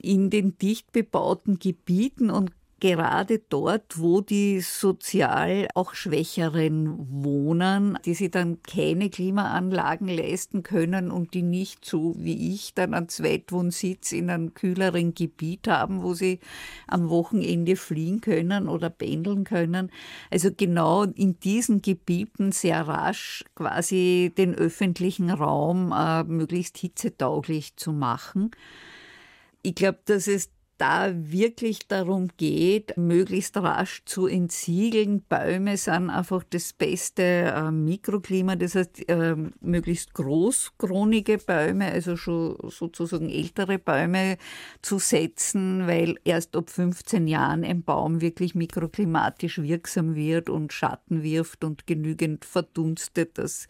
in 0.00 0.30
den 0.30 0.56
dicht 0.56 0.92
bebauten 0.92 1.58
Gebieten 1.58 2.30
und 2.30 2.52
gerade 2.82 3.38
dort, 3.38 4.00
wo 4.00 4.22
die 4.22 4.60
sozial 4.60 5.68
auch 5.72 5.94
Schwächeren 5.94 6.96
wohnen, 6.98 7.96
die 8.04 8.14
sich 8.14 8.32
dann 8.32 8.60
keine 8.64 9.08
Klimaanlagen 9.08 10.08
leisten 10.08 10.64
können 10.64 11.12
und 11.12 11.32
die 11.32 11.42
nicht 11.42 11.84
so 11.84 12.16
wie 12.18 12.52
ich 12.52 12.74
dann 12.74 12.92
einen 12.92 13.08
Zweitwohnsitz 13.08 14.10
in 14.10 14.30
einem 14.30 14.54
kühleren 14.54 15.14
Gebiet 15.14 15.68
haben, 15.68 16.02
wo 16.02 16.14
sie 16.14 16.40
am 16.88 17.08
Wochenende 17.08 17.76
fliehen 17.76 18.20
können 18.20 18.66
oder 18.66 18.90
pendeln 18.90 19.44
können. 19.44 19.92
Also 20.32 20.50
genau 20.50 21.04
in 21.04 21.38
diesen 21.38 21.82
Gebieten 21.82 22.50
sehr 22.50 22.88
rasch 22.88 23.44
quasi 23.54 24.32
den 24.36 24.56
öffentlichen 24.56 25.30
Raum 25.30 25.92
äh, 25.96 26.24
möglichst 26.24 26.78
hitzetauglich 26.78 27.76
zu 27.76 27.92
machen. 27.92 28.50
Ich 29.62 29.76
glaube, 29.76 30.00
dass 30.04 30.26
es 30.26 30.50
da 30.82 31.12
wirklich 31.14 31.86
darum 31.86 32.26
geht, 32.36 32.96
möglichst 32.96 33.56
rasch 33.56 34.02
zu 34.04 34.26
entsiegeln. 34.26 35.22
Bäume 35.28 35.76
sind 35.76 36.10
einfach 36.10 36.42
das 36.50 36.72
beste 36.72 37.22
äh, 37.22 37.70
Mikroklima, 37.70 38.56
das 38.56 38.74
heißt 38.74 39.08
äh, 39.08 39.36
möglichst 39.60 40.12
großkronige 40.12 41.38
Bäume, 41.38 41.86
also 41.92 42.16
schon 42.16 42.56
sozusagen 42.68 43.30
ältere 43.30 43.78
Bäume 43.78 44.38
zu 44.82 44.98
setzen, 44.98 45.86
weil 45.86 46.16
erst 46.24 46.56
ab 46.56 46.68
15 46.68 47.28
Jahren 47.28 47.62
ein 47.62 47.84
Baum 47.84 48.20
wirklich 48.20 48.56
mikroklimatisch 48.56 49.62
wirksam 49.62 50.16
wird 50.16 50.50
und 50.50 50.72
Schatten 50.72 51.22
wirft 51.22 51.62
und 51.62 51.86
genügend 51.86 52.44
verdunstet, 52.44 53.38
dass 53.38 53.68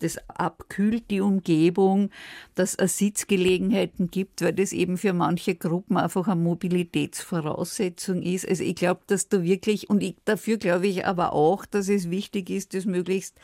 das 0.00 0.18
abkühlt 0.28 1.10
die 1.10 1.20
Umgebung, 1.20 2.10
dass 2.54 2.74
es 2.74 2.98
Sitzgelegenheiten 2.98 4.10
gibt, 4.10 4.42
weil 4.42 4.52
das 4.52 4.72
eben 4.72 4.98
für 4.98 5.12
manche 5.12 5.54
Gruppen 5.54 5.96
einfach 5.96 6.28
eine 6.28 6.40
Mobilitätsvoraussetzung 6.40 8.22
ist. 8.22 8.46
Also 8.48 8.64
ich 8.64 8.74
glaube, 8.74 9.00
dass 9.06 9.28
da 9.28 9.42
wirklich, 9.42 9.88
und 9.90 10.02
ich, 10.02 10.16
dafür 10.24 10.56
glaube 10.58 10.86
ich 10.86 11.06
aber 11.06 11.32
auch, 11.32 11.64
dass 11.66 11.88
es 11.88 12.10
wichtig 12.10 12.50
ist, 12.50 12.74
das 12.74 12.84
möglichst 12.84 13.36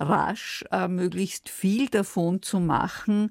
rasch, 0.00 0.64
äh, 0.70 0.88
möglichst 0.88 1.48
viel 1.48 1.88
davon 1.88 2.42
zu 2.42 2.60
machen, 2.60 3.30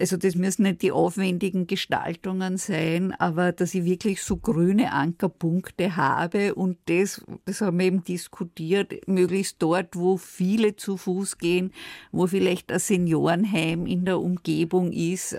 also 0.00 0.16
das 0.16 0.34
müssen 0.34 0.62
nicht 0.62 0.82
die 0.82 0.92
aufwendigen 0.92 1.66
Gestaltungen 1.66 2.56
sein, 2.56 3.12
aber 3.12 3.52
dass 3.52 3.74
ich 3.74 3.84
wirklich 3.84 4.22
so 4.22 4.36
grüne 4.36 4.92
Ankerpunkte 4.92 5.96
habe 5.96 6.54
und 6.54 6.78
das, 6.86 7.24
das 7.44 7.60
haben 7.60 7.78
wir 7.78 7.86
eben 7.86 8.04
diskutiert, 8.04 9.08
möglichst 9.08 9.56
dort, 9.60 9.96
wo 9.96 10.16
viele 10.16 10.76
zu 10.76 10.96
Fuß 10.96 11.38
gehen, 11.38 11.72
wo 12.12 12.26
vielleicht 12.26 12.72
ein 12.72 12.78
Seniorenheim 12.78 13.86
in 13.86 14.04
der 14.04 14.20
Umgebung 14.20 14.92
ist. 14.92 15.38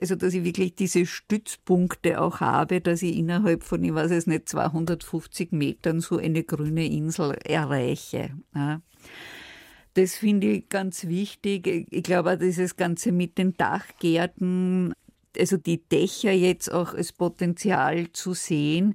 Also, 0.00 0.14
dass 0.14 0.32
ich 0.32 0.44
wirklich 0.44 0.74
diese 0.74 1.04
Stützpunkte 1.04 2.20
auch 2.20 2.40
habe, 2.40 2.80
dass 2.80 3.02
ich 3.02 3.16
innerhalb 3.16 3.64
von, 3.64 3.84
ich 3.84 3.92
weiß 3.92 4.10
es 4.12 4.26
nicht, 4.26 4.48
250 4.48 5.52
Metern 5.52 6.00
so 6.00 6.16
eine 6.16 6.42
grüne 6.42 6.86
Insel 6.86 7.36
erreiche. 7.44 8.30
Ja. 8.54 8.80
Das 9.94 10.14
finde 10.14 10.48
ich 10.48 10.68
ganz 10.68 11.06
wichtig. 11.06 11.86
Ich 11.90 12.02
glaube 12.02 12.38
dieses 12.38 12.76
Ganze 12.76 13.12
mit 13.12 13.38
den 13.38 13.56
Dachgärten, 13.56 14.92
also 15.36 15.56
die 15.56 15.82
Dächer 15.88 16.32
jetzt 16.32 16.72
auch 16.72 16.94
als 16.94 17.12
Potenzial 17.12 18.12
zu 18.12 18.34
sehen 18.34 18.94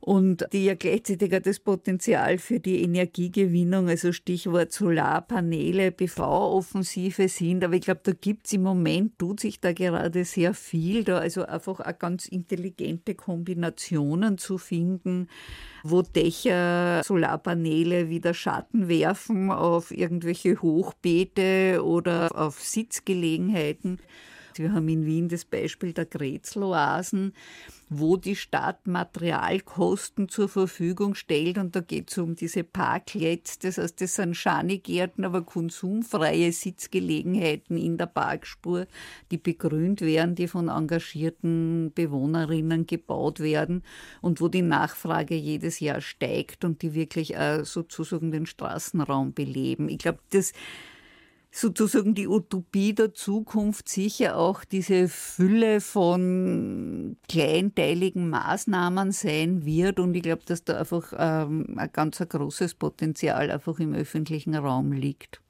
und 0.00 0.46
die 0.54 0.64
ja 0.64 0.74
gleichzeitig 0.74 1.34
auch 1.34 1.42
das 1.42 1.60
Potenzial 1.60 2.38
für 2.38 2.58
die 2.58 2.82
Energiegewinnung, 2.82 3.88
also 3.88 4.12
Stichwort 4.12 4.72
Solarpaneele, 4.72 5.92
PV-Offensive 5.92 7.28
sind. 7.28 7.62
Aber 7.62 7.74
ich 7.74 7.82
glaube, 7.82 8.00
da 8.04 8.12
gibt 8.12 8.46
es 8.46 8.54
im 8.54 8.62
Moment, 8.62 9.18
tut 9.18 9.40
sich 9.40 9.60
da 9.60 9.74
gerade 9.74 10.24
sehr 10.24 10.54
viel, 10.54 11.04
da 11.04 11.18
also 11.18 11.44
einfach 11.44 11.80
auch 11.80 11.98
ganz 11.98 12.26
intelligente 12.26 13.14
Kombinationen 13.14 14.38
zu 14.38 14.56
finden, 14.56 15.28
wo 15.84 16.00
Dächer 16.00 17.02
Solarpaneele 17.04 18.08
wieder 18.08 18.32
Schatten 18.32 18.88
werfen 18.88 19.50
auf 19.50 19.90
irgendwelche 19.90 20.62
Hochbeete 20.62 21.84
oder 21.84 22.30
auf 22.34 22.58
Sitzgelegenheiten. 22.60 23.98
Wir 24.54 24.72
haben 24.72 24.88
in 24.88 25.06
Wien 25.06 25.28
das 25.28 25.44
Beispiel 25.44 25.92
der 25.92 26.06
Grätzloasen, 26.06 27.32
wo 27.88 28.16
die 28.16 28.36
Stadt 28.36 28.86
Materialkosten 28.86 30.28
zur 30.28 30.48
Verfügung 30.48 31.14
stellt 31.14 31.58
und 31.58 31.74
da 31.74 31.80
geht 31.80 32.10
es 32.10 32.18
um 32.18 32.36
diese 32.36 32.62
Parklets, 32.62 33.58
das 33.58 33.78
heißt, 33.78 34.00
das 34.00 34.14
sind 34.14 34.36
Schanigärten, 34.36 35.24
aber 35.24 35.42
konsumfreie 35.42 36.52
Sitzgelegenheiten 36.52 37.76
in 37.76 37.98
der 37.98 38.06
Parkspur, 38.06 38.86
die 39.32 39.38
begrünt 39.38 40.02
werden, 40.02 40.36
die 40.36 40.46
von 40.46 40.68
engagierten 40.68 41.90
Bewohnerinnen 41.94 42.86
gebaut 42.86 43.40
werden 43.40 43.82
und 44.20 44.40
wo 44.40 44.46
die 44.46 44.62
Nachfrage 44.62 45.34
jedes 45.34 45.80
Jahr 45.80 46.00
steigt 46.00 46.64
und 46.64 46.82
die 46.82 46.94
wirklich 46.94 47.34
äh, 47.34 47.64
sozusagen 47.64 48.30
den 48.30 48.46
Straßenraum 48.46 49.32
beleben. 49.32 49.88
Ich 49.88 49.98
glaube, 49.98 50.20
das 50.30 50.52
sozusagen 51.50 52.14
die 52.14 52.28
Utopie 52.28 52.94
der 52.94 53.12
Zukunft 53.12 53.88
sicher 53.88 54.36
auch 54.36 54.64
diese 54.64 55.08
Fülle 55.08 55.80
von 55.80 57.16
kleinteiligen 57.28 58.30
Maßnahmen 58.30 59.12
sein 59.12 59.64
wird. 59.64 59.98
Und 59.98 60.14
ich 60.14 60.22
glaube, 60.22 60.42
dass 60.46 60.64
da 60.64 60.78
einfach 60.78 61.12
ähm, 61.16 61.74
ein 61.76 61.90
ganz 61.92 62.20
ein 62.20 62.28
großes 62.28 62.74
Potenzial 62.74 63.50
einfach 63.50 63.78
im 63.80 63.94
öffentlichen 63.94 64.54
Raum 64.54 64.92
liegt. 64.92 65.40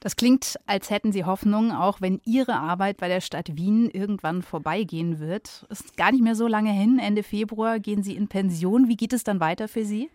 Das 0.00 0.14
klingt, 0.14 0.56
als 0.66 0.90
hätten 0.90 1.10
Sie 1.10 1.24
Hoffnung, 1.24 1.72
auch 1.72 2.00
wenn 2.00 2.20
Ihre 2.24 2.54
Arbeit 2.54 2.98
bei 2.98 3.08
der 3.08 3.22
Stadt 3.22 3.56
Wien 3.56 3.90
irgendwann 3.90 4.42
vorbeigehen 4.42 5.18
wird. 5.18 5.66
Ist 5.70 5.96
gar 5.96 6.12
nicht 6.12 6.22
mehr 6.22 6.36
so 6.36 6.46
lange 6.46 6.70
hin. 6.70 6.98
Ende 6.98 7.22
Februar 7.22 7.80
gehen 7.80 8.02
Sie 8.02 8.14
in 8.14 8.28
Pension. 8.28 8.88
Wie 8.88 8.96
geht 8.96 9.14
es 9.14 9.24
dann 9.24 9.40
weiter 9.40 9.68
für 9.68 9.84
Sie? 9.84 10.10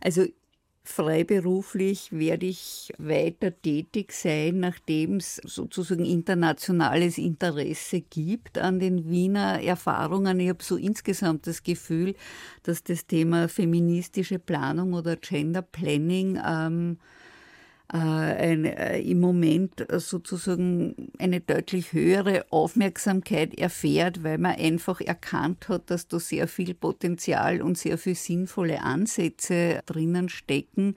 Also 0.00 0.26
Freiberuflich 0.82 2.10
werde 2.10 2.46
ich 2.46 2.92
weiter 2.98 3.52
tätig 3.60 4.12
sein, 4.12 4.60
nachdem 4.60 5.16
es 5.16 5.36
sozusagen 5.36 6.04
internationales 6.06 7.18
Interesse 7.18 8.00
gibt 8.00 8.56
an 8.56 8.80
den 8.80 9.08
Wiener 9.08 9.62
Erfahrungen. 9.62 10.40
Ich 10.40 10.48
habe 10.48 10.64
so 10.64 10.76
insgesamt 10.76 11.46
das 11.46 11.62
Gefühl, 11.62 12.14
dass 12.62 12.82
das 12.82 13.06
Thema 13.06 13.48
feministische 13.48 14.38
Planung 14.38 14.94
oder 14.94 15.16
Gender 15.16 15.62
Planning 15.62 16.40
ähm, 16.44 16.98
äh, 17.92 17.96
ein, 17.96 18.64
äh, 18.64 19.00
im 19.00 19.20
Moment 19.20 19.84
sozusagen 19.96 21.10
eine 21.18 21.40
deutlich 21.40 21.92
höhere 21.92 22.44
Aufmerksamkeit 22.50 23.58
erfährt, 23.58 24.22
weil 24.22 24.38
man 24.38 24.56
einfach 24.56 25.00
erkannt 25.00 25.68
hat, 25.68 25.90
dass 25.90 26.06
da 26.06 26.20
sehr 26.20 26.46
viel 26.46 26.74
Potenzial 26.74 27.60
und 27.62 27.76
sehr 27.76 27.98
viel 27.98 28.14
sinnvolle 28.14 28.82
Ansätze 28.82 29.80
drinnen 29.86 30.28
stecken. 30.28 30.94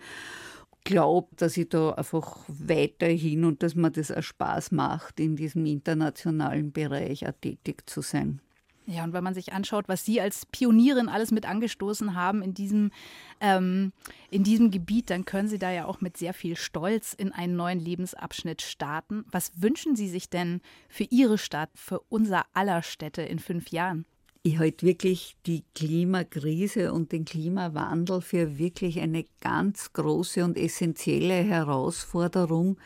glaube, 0.84 1.30
dass 1.38 1.58
ich 1.58 1.70
da 1.70 1.92
einfach 1.92 2.40
weiterhin 2.48 3.46
und 3.46 3.64
dass 3.64 3.74
mir 3.74 3.90
das 3.90 4.12
auch 4.12 4.22
Spaß 4.22 4.72
macht, 4.72 5.20
in 5.20 5.36
diesem 5.36 5.66
internationalen 5.66 6.72
Bereich 6.72 7.28
auch 7.28 7.34
tätig 7.42 7.90
zu 7.90 8.02
sein. 8.02 8.40
Ja, 8.86 9.04
und 9.06 9.14
wenn 9.14 9.24
man 9.24 9.34
sich 9.34 9.54
anschaut, 9.54 9.88
was 9.88 10.04
Sie 10.04 10.20
als 10.20 10.46
Pionierin 10.46 11.08
alles 11.08 11.32
mit 11.32 11.46
angestoßen 11.46 12.16
haben 12.16 12.42
in 12.42 12.54
diesem, 12.54 12.92
ähm, 13.40 13.94
in 14.30 14.44
diesem 14.44 14.72
Gebiet, 14.72 15.10
dann 15.10 15.24
können 15.24 15.48
Sie 15.48 15.60
da 15.60 15.72
ja 15.72 15.86
auch 15.86 16.02
mit 16.02 16.18
sehr 16.18 16.34
viel 16.34 16.58
Stolz 16.58 17.14
in 17.14 17.32
einen 17.32 17.56
neuen 17.56 17.80
Lebensabschnitt 17.80 18.62
starten. 18.62 19.24
Was 19.32 19.54
wünschen 19.62 19.96
Sie 19.96 20.10
sich 20.10 20.30
denn 20.30 20.60
für 20.90 21.06
Ihre 21.06 21.38
Stadt, 21.38 21.70
für 21.76 22.02
unser 22.10 22.46
aller 22.54 22.82
Städte 22.84 23.22
in 23.22 23.40
fünf 23.40 23.70
Jahren? 23.70 24.06
Ich 24.46 24.60
halte 24.60 24.86
wirklich 24.86 25.38
die 25.46 25.64
Klimakrise 25.74 26.92
und 26.92 27.14
den 27.14 27.24
Klimawandel 27.24 28.20
für 28.20 28.58
wirklich 28.58 29.00
eine 29.00 29.24
ganz 29.40 29.94
große 29.94 30.44
und 30.44 30.58
essentielle 30.58 31.36
Herausforderung. 31.36 32.78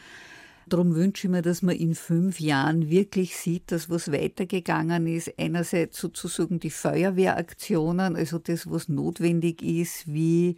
Darum 0.70 0.96
wünsche 0.96 1.28
ich 1.28 1.32
mir, 1.32 1.42
dass 1.42 1.62
man 1.62 1.76
in 1.76 1.96
fünf 1.96 2.42
Jahren 2.42 2.90
wirklich 2.90 3.38
sieht, 3.38 3.72
dass 3.72 3.90
was 3.90 4.12
weitergegangen 4.12 5.08
ist. 5.08 5.34
Einerseits 5.38 5.98
sozusagen 5.98 6.60
die 6.60 6.70
Feuerwehraktionen, 6.70 8.18
also 8.18 8.38
das, 8.38 8.70
was 8.70 8.90
notwendig 8.90 9.62
ist, 9.62 10.12
wie 10.12 10.58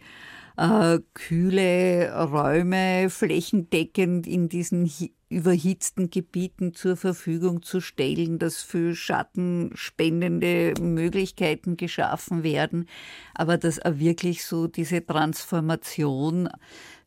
äh, 0.57 0.99
kühle 1.14 2.12
Räume 2.12 3.10
flächendeckend 3.10 4.26
in 4.26 4.49
diesen 4.49 4.91
überhitzten 5.30 6.10
Gebieten 6.10 6.74
zur 6.74 6.97
Verfügung 6.97 7.62
zu 7.62 7.80
stellen, 7.80 8.39
dass 8.39 8.64
für 8.64 8.95
schattenspendende 8.95 10.74
Möglichkeiten 10.82 11.78
geschaffen 11.78 12.41
werden, 12.43 12.88
aber 13.36 13.57
dass 13.57 13.80
auch 13.80 13.99
wirklich 13.99 14.43
so 14.43 14.68
diese 14.68 15.05
Transformation 15.05 16.49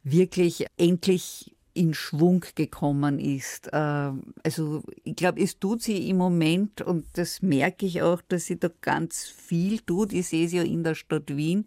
wirklich 0.05 0.67
endlich 0.77 1.57
in 1.75 1.95
Schwung 1.95 2.45
gekommen 2.55 3.19
ist. 3.19 3.71
Ähm, 3.73 4.35
also 4.43 4.83
ich 5.05 5.17
glaube, 5.17 5.41
es 5.41 5.59
tut 5.59 5.83
sie 5.83 6.09
im 6.09 6.19
Moment 6.19 6.83
und 6.83 7.07
das 7.15 7.43
merke 7.43 7.87
ich 7.87 8.03
auch, 8.03 8.21
dass 8.29 8.47
sie 8.47 8.59
da 8.59 8.71
ganz 8.81 9.25
viel 9.25 9.81
tut. 9.81 10.13
Ich 10.13 10.29
sehe 10.29 10.47
es 10.47 10.53
ja 10.53 10.63
in 10.63 10.85
der 10.85 10.95
Stadt 10.95 11.37
Wien. 11.37 11.67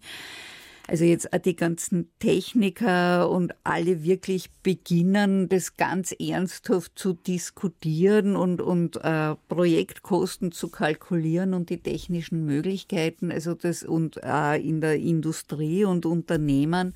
Also 0.87 1.03
jetzt 1.03 1.33
auch 1.33 1.39
die 1.39 1.55
ganzen 1.55 2.11
Techniker 2.19 3.29
und 3.29 3.55
alle 3.63 4.03
wirklich 4.03 4.51
beginnen, 4.61 5.49
das 5.49 5.77
ganz 5.77 6.13
ernsthaft 6.19 6.91
zu 6.95 7.13
diskutieren 7.13 8.35
und, 8.35 8.61
und 8.61 8.97
äh, 8.97 9.35
Projektkosten 9.47 10.51
zu 10.51 10.69
kalkulieren 10.69 11.55
und 11.55 11.71
die 11.71 11.79
technischen 11.79 12.45
Möglichkeiten, 12.45 13.31
also 13.31 13.55
das 13.55 13.81
und 13.81 14.19
äh, 14.21 14.57
in 14.57 14.79
der 14.79 14.97
Industrie 14.97 15.85
und 15.85 16.05
Unternehmen. 16.05 16.93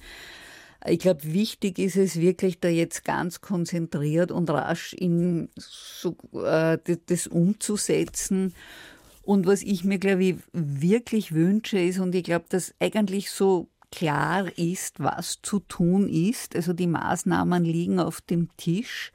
Ich 0.88 1.00
glaube, 1.00 1.34
wichtig 1.34 1.78
ist 1.78 1.98
es 1.98 2.20
wirklich, 2.20 2.60
da 2.60 2.70
jetzt 2.70 3.04
ganz 3.04 3.42
konzentriert 3.42 4.32
und 4.32 4.50
rasch 4.50 4.94
in 4.94 5.50
so, 5.58 6.16
äh, 6.34 6.78
das 7.08 7.28
umzusetzen. 7.28 8.54
Und 9.24 9.46
was 9.46 9.62
ich 9.62 9.84
mir, 9.84 10.00
glaube 10.00 10.24
ich, 10.24 10.36
wirklich 10.54 11.34
wünsche, 11.34 11.80
ist, 11.80 12.00
und 12.00 12.16
ich 12.16 12.24
glaube, 12.24 12.46
dass 12.50 12.74
eigentlich 12.80 13.30
so 13.30 13.68
klar 13.92 14.58
ist, 14.58 15.00
was 15.00 15.40
zu 15.42 15.60
tun 15.60 16.08
ist, 16.08 16.56
also 16.56 16.74
die 16.74 16.88
Maßnahmen 16.88 17.64
liegen 17.64 18.00
auf 18.00 18.22
dem 18.22 18.50
Tisch, 18.58 19.12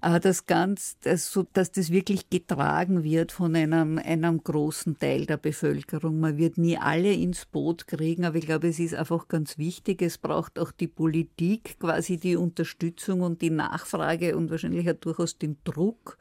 das 0.00 0.46
ganz, 0.46 0.96
das, 1.00 1.30
so, 1.32 1.46
dass 1.52 1.72
das 1.72 1.90
wirklich 1.90 2.30
getragen 2.30 3.02
wird 3.02 3.32
von 3.32 3.56
einem, 3.56 3.98
einem 3.98 4.42
großen 4.42 4.98
Teil 4.98 5.26
der 5.26 5.36
Bevölkerung. 5.36 6.20
Man 6.20 6.36
wird 6.36 6.58
nie 6.58 6.78
alle 6.78 7.12
ins 7.12 7.46
Boot 7.46 7.86
kriegen, 7.86 8.24
aber 8.24 8.36
ich 8.36 8.46
glaube, 8.46 8.68
es 8.68 8.78
ist 8.78 8.94
einfach 8.94 9.28
ganz 9.28 9.58
wichtig. 9.58 10.02
Es 10.02 10.18
braucht 10.18 10.58
auch 10.58 10.70
die 10.70 10.88
Politik 10.88 11.78
quasi 11.80 12.16
die 12.16 12.36
Unterstützung 12.36 13.22
und 13.22 13.42
die 13.42 13.50
Nachfrage 13.50 14.36
und 14.36 14.50
wahrscheinlich 14.50 14.88
auch 14.88 14.94
durchaus 14.94 15.38
den 15.38 15.56
Druck 15.64 16.18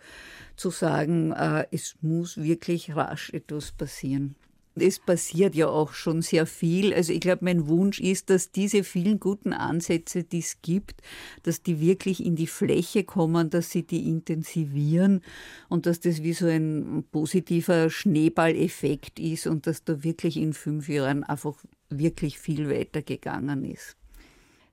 zu 0.55 0.71
sagen, 0.71 1.32
äh, 1.34 1.67
es 1.71 1.95
muss 2.01 2.38
wirklich 2.38 2.95
rasch 2.95 3.32
etwas 3.32 3.71
passieren 3.71 4.36
es 4.82 4.99
passiert 4.99 5.55
ja 5.55 5.67
auch 5.67 5.93
schon 5.93 6.21
sehr 6.21 6.45
viel. 6.45 6.93
Also 6.93 7.13
ich 7.13 7.19
glaube, 7.19 7.45
mein 7.45 7.67
Wunsch 7.67 7.99
ist, 7.99 8.30
dass 8.30 8.51
diese 8.51 8.84
vielen 8.84 9.19
guten 9.19 9.53
Ansätze, 9.53 10.23
die 10.23 10.39
es 10.39 10.61
gibt, 10.61 11.01
dass 11.43 11.63
die 11.63 11.80
wirklich 11.80 12.25
in 12.25 12.36
die 12.36 12.47
Fläche 12.47 13.03
kommen, 13.03 13.49
dass 13.49 13.71
sie 13.71 13.84
die 13.84 14.07
intensivieren 14.07 15.21
und 15.69 15.86
dass 15.86 15.99
das 15.99 16.23
wie 16.23 16.34
so 16.34 16.47
ein 16.47 17.03
positiver 17.11 17.89
Schneeballeffekt 17.89 19.19
ist 19.19 19.47
und 19.47 19.67
dass 19.67 19.84
da 19.84 20.03
wirklich 20.03 20.38
in 20.38 20.53
fünf 20.53 20.89
Jahren 20.89 21.23
einfach 21.23 21.55
wirklich 21.89 22.39
viel 22.39 22.69
weitergegangen 22.69 23.63
ist. 23.65 23.95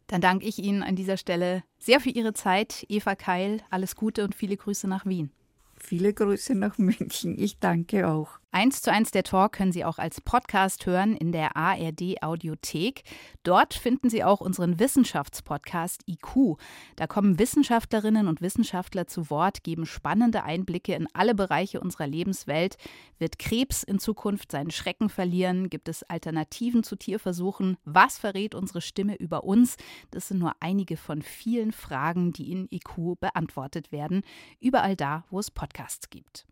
Dann 0.07 0.21
danke 0.21 0.47
ich 0.47 0.59
Ihnen 0.59 0.83
an 0.83 0.97
dieser 0.97 1.17
Stelle 1.17 1.63
sehr 1.79 2.01
für 2.01 2.11
Ihre 2.11 2.35
Zeit, 2.35 2.85
Eva 2.89 3.15
Keil. 3.15 3.63
Alles 3.71 3.97
Gute 3.97 4.25
und 4.25 4.35
viele 4.35 4.57
Grüße 4.57 4.87
nach 4.87 5.07
Wien. 5.07 5.31
Viele 5.79 6.13
Grüße 6.13 6.55
nach 6.55 6.79
München. 6.79 7.39
Ich 7.39 7.59
danke 7.59 8.09
auch. 8.09 8.39
Eins 8.55 8.83
zu 8.83 8.93
eins 8.93 9.11
der 9.11 9.25
Talk 9.25 9.51
können 9.51 9.73
Sie 9.73 9.85
auch 9.85 9.99
als 9.99 10.21
Podcast 10.21 10.87
hören 10.87 11.17
in 11.17 11.33
der 11.33 11.57
ARD 11.57 12.23
Audiothek. 12.23 13.03
Dort 13.43 13.75
finden 13.75 14.09
Sie 14.09 14.23
auch 14.23 14.41
unseren 14.41 14.79
Wissenschaftspodcast 14.79 16.03
IQ. 16.07 16.57
Da 16.95 17.09
kommen 17.09 17.41
Wissenschaftlerinnen 17.41 18.29
und 18.29 18.43
Wissenschaftler 18.43 19.09
zu 19.09 19.29
Wort, 19.29 19.65
geben 19.65 19.87
spannende 19.87 20.45
Einblicke 20.45 20.95
in 20.95 21.09
alle 21.15 21.35
Bereiche 21.35 21.81
unserer 21.81 22.07
Lebenswelt. 22.07 22.77
Wird 23.19 23.41
Krebs 23.41 23.83
in 23.83 23.99
Zukunft 23.99 24.53
seinen 24.53 24.71
Schrecken 24.71 25.09
verlieren? 25.09 25.69
Gibt 25.69 25.89
es 25.89 26.05
Alternativen 26.05 26.85
zu 26.85 26.95
Tierversuchen? 26.95 27.77
Was 27.85 28.19
verrät 28.19 28.55
unsere 28.55 28.83
Stimme 28.83 29.17
über 29.17 29.43
uns? 29.43 29.77
Das 30.13 30.29
sind 30.29 30.39
nur 30.39 30.53
einige 30.61 30.97
von 30.97 31.23
vielen 31.23 31.73
Fragen, 31.73 32.33
die 32.33 32.53
in 32.53 32.69
IQ 32.71 33.19
beantwortet 33.19 33.91
werden. 33.91 34.23
Überall 34.61 34.95
da, 34.95 35.25
wo 35.29 35.41
es 35.41 35.51
Podcasts 35.51 36.09
gibt. 36.09 36.47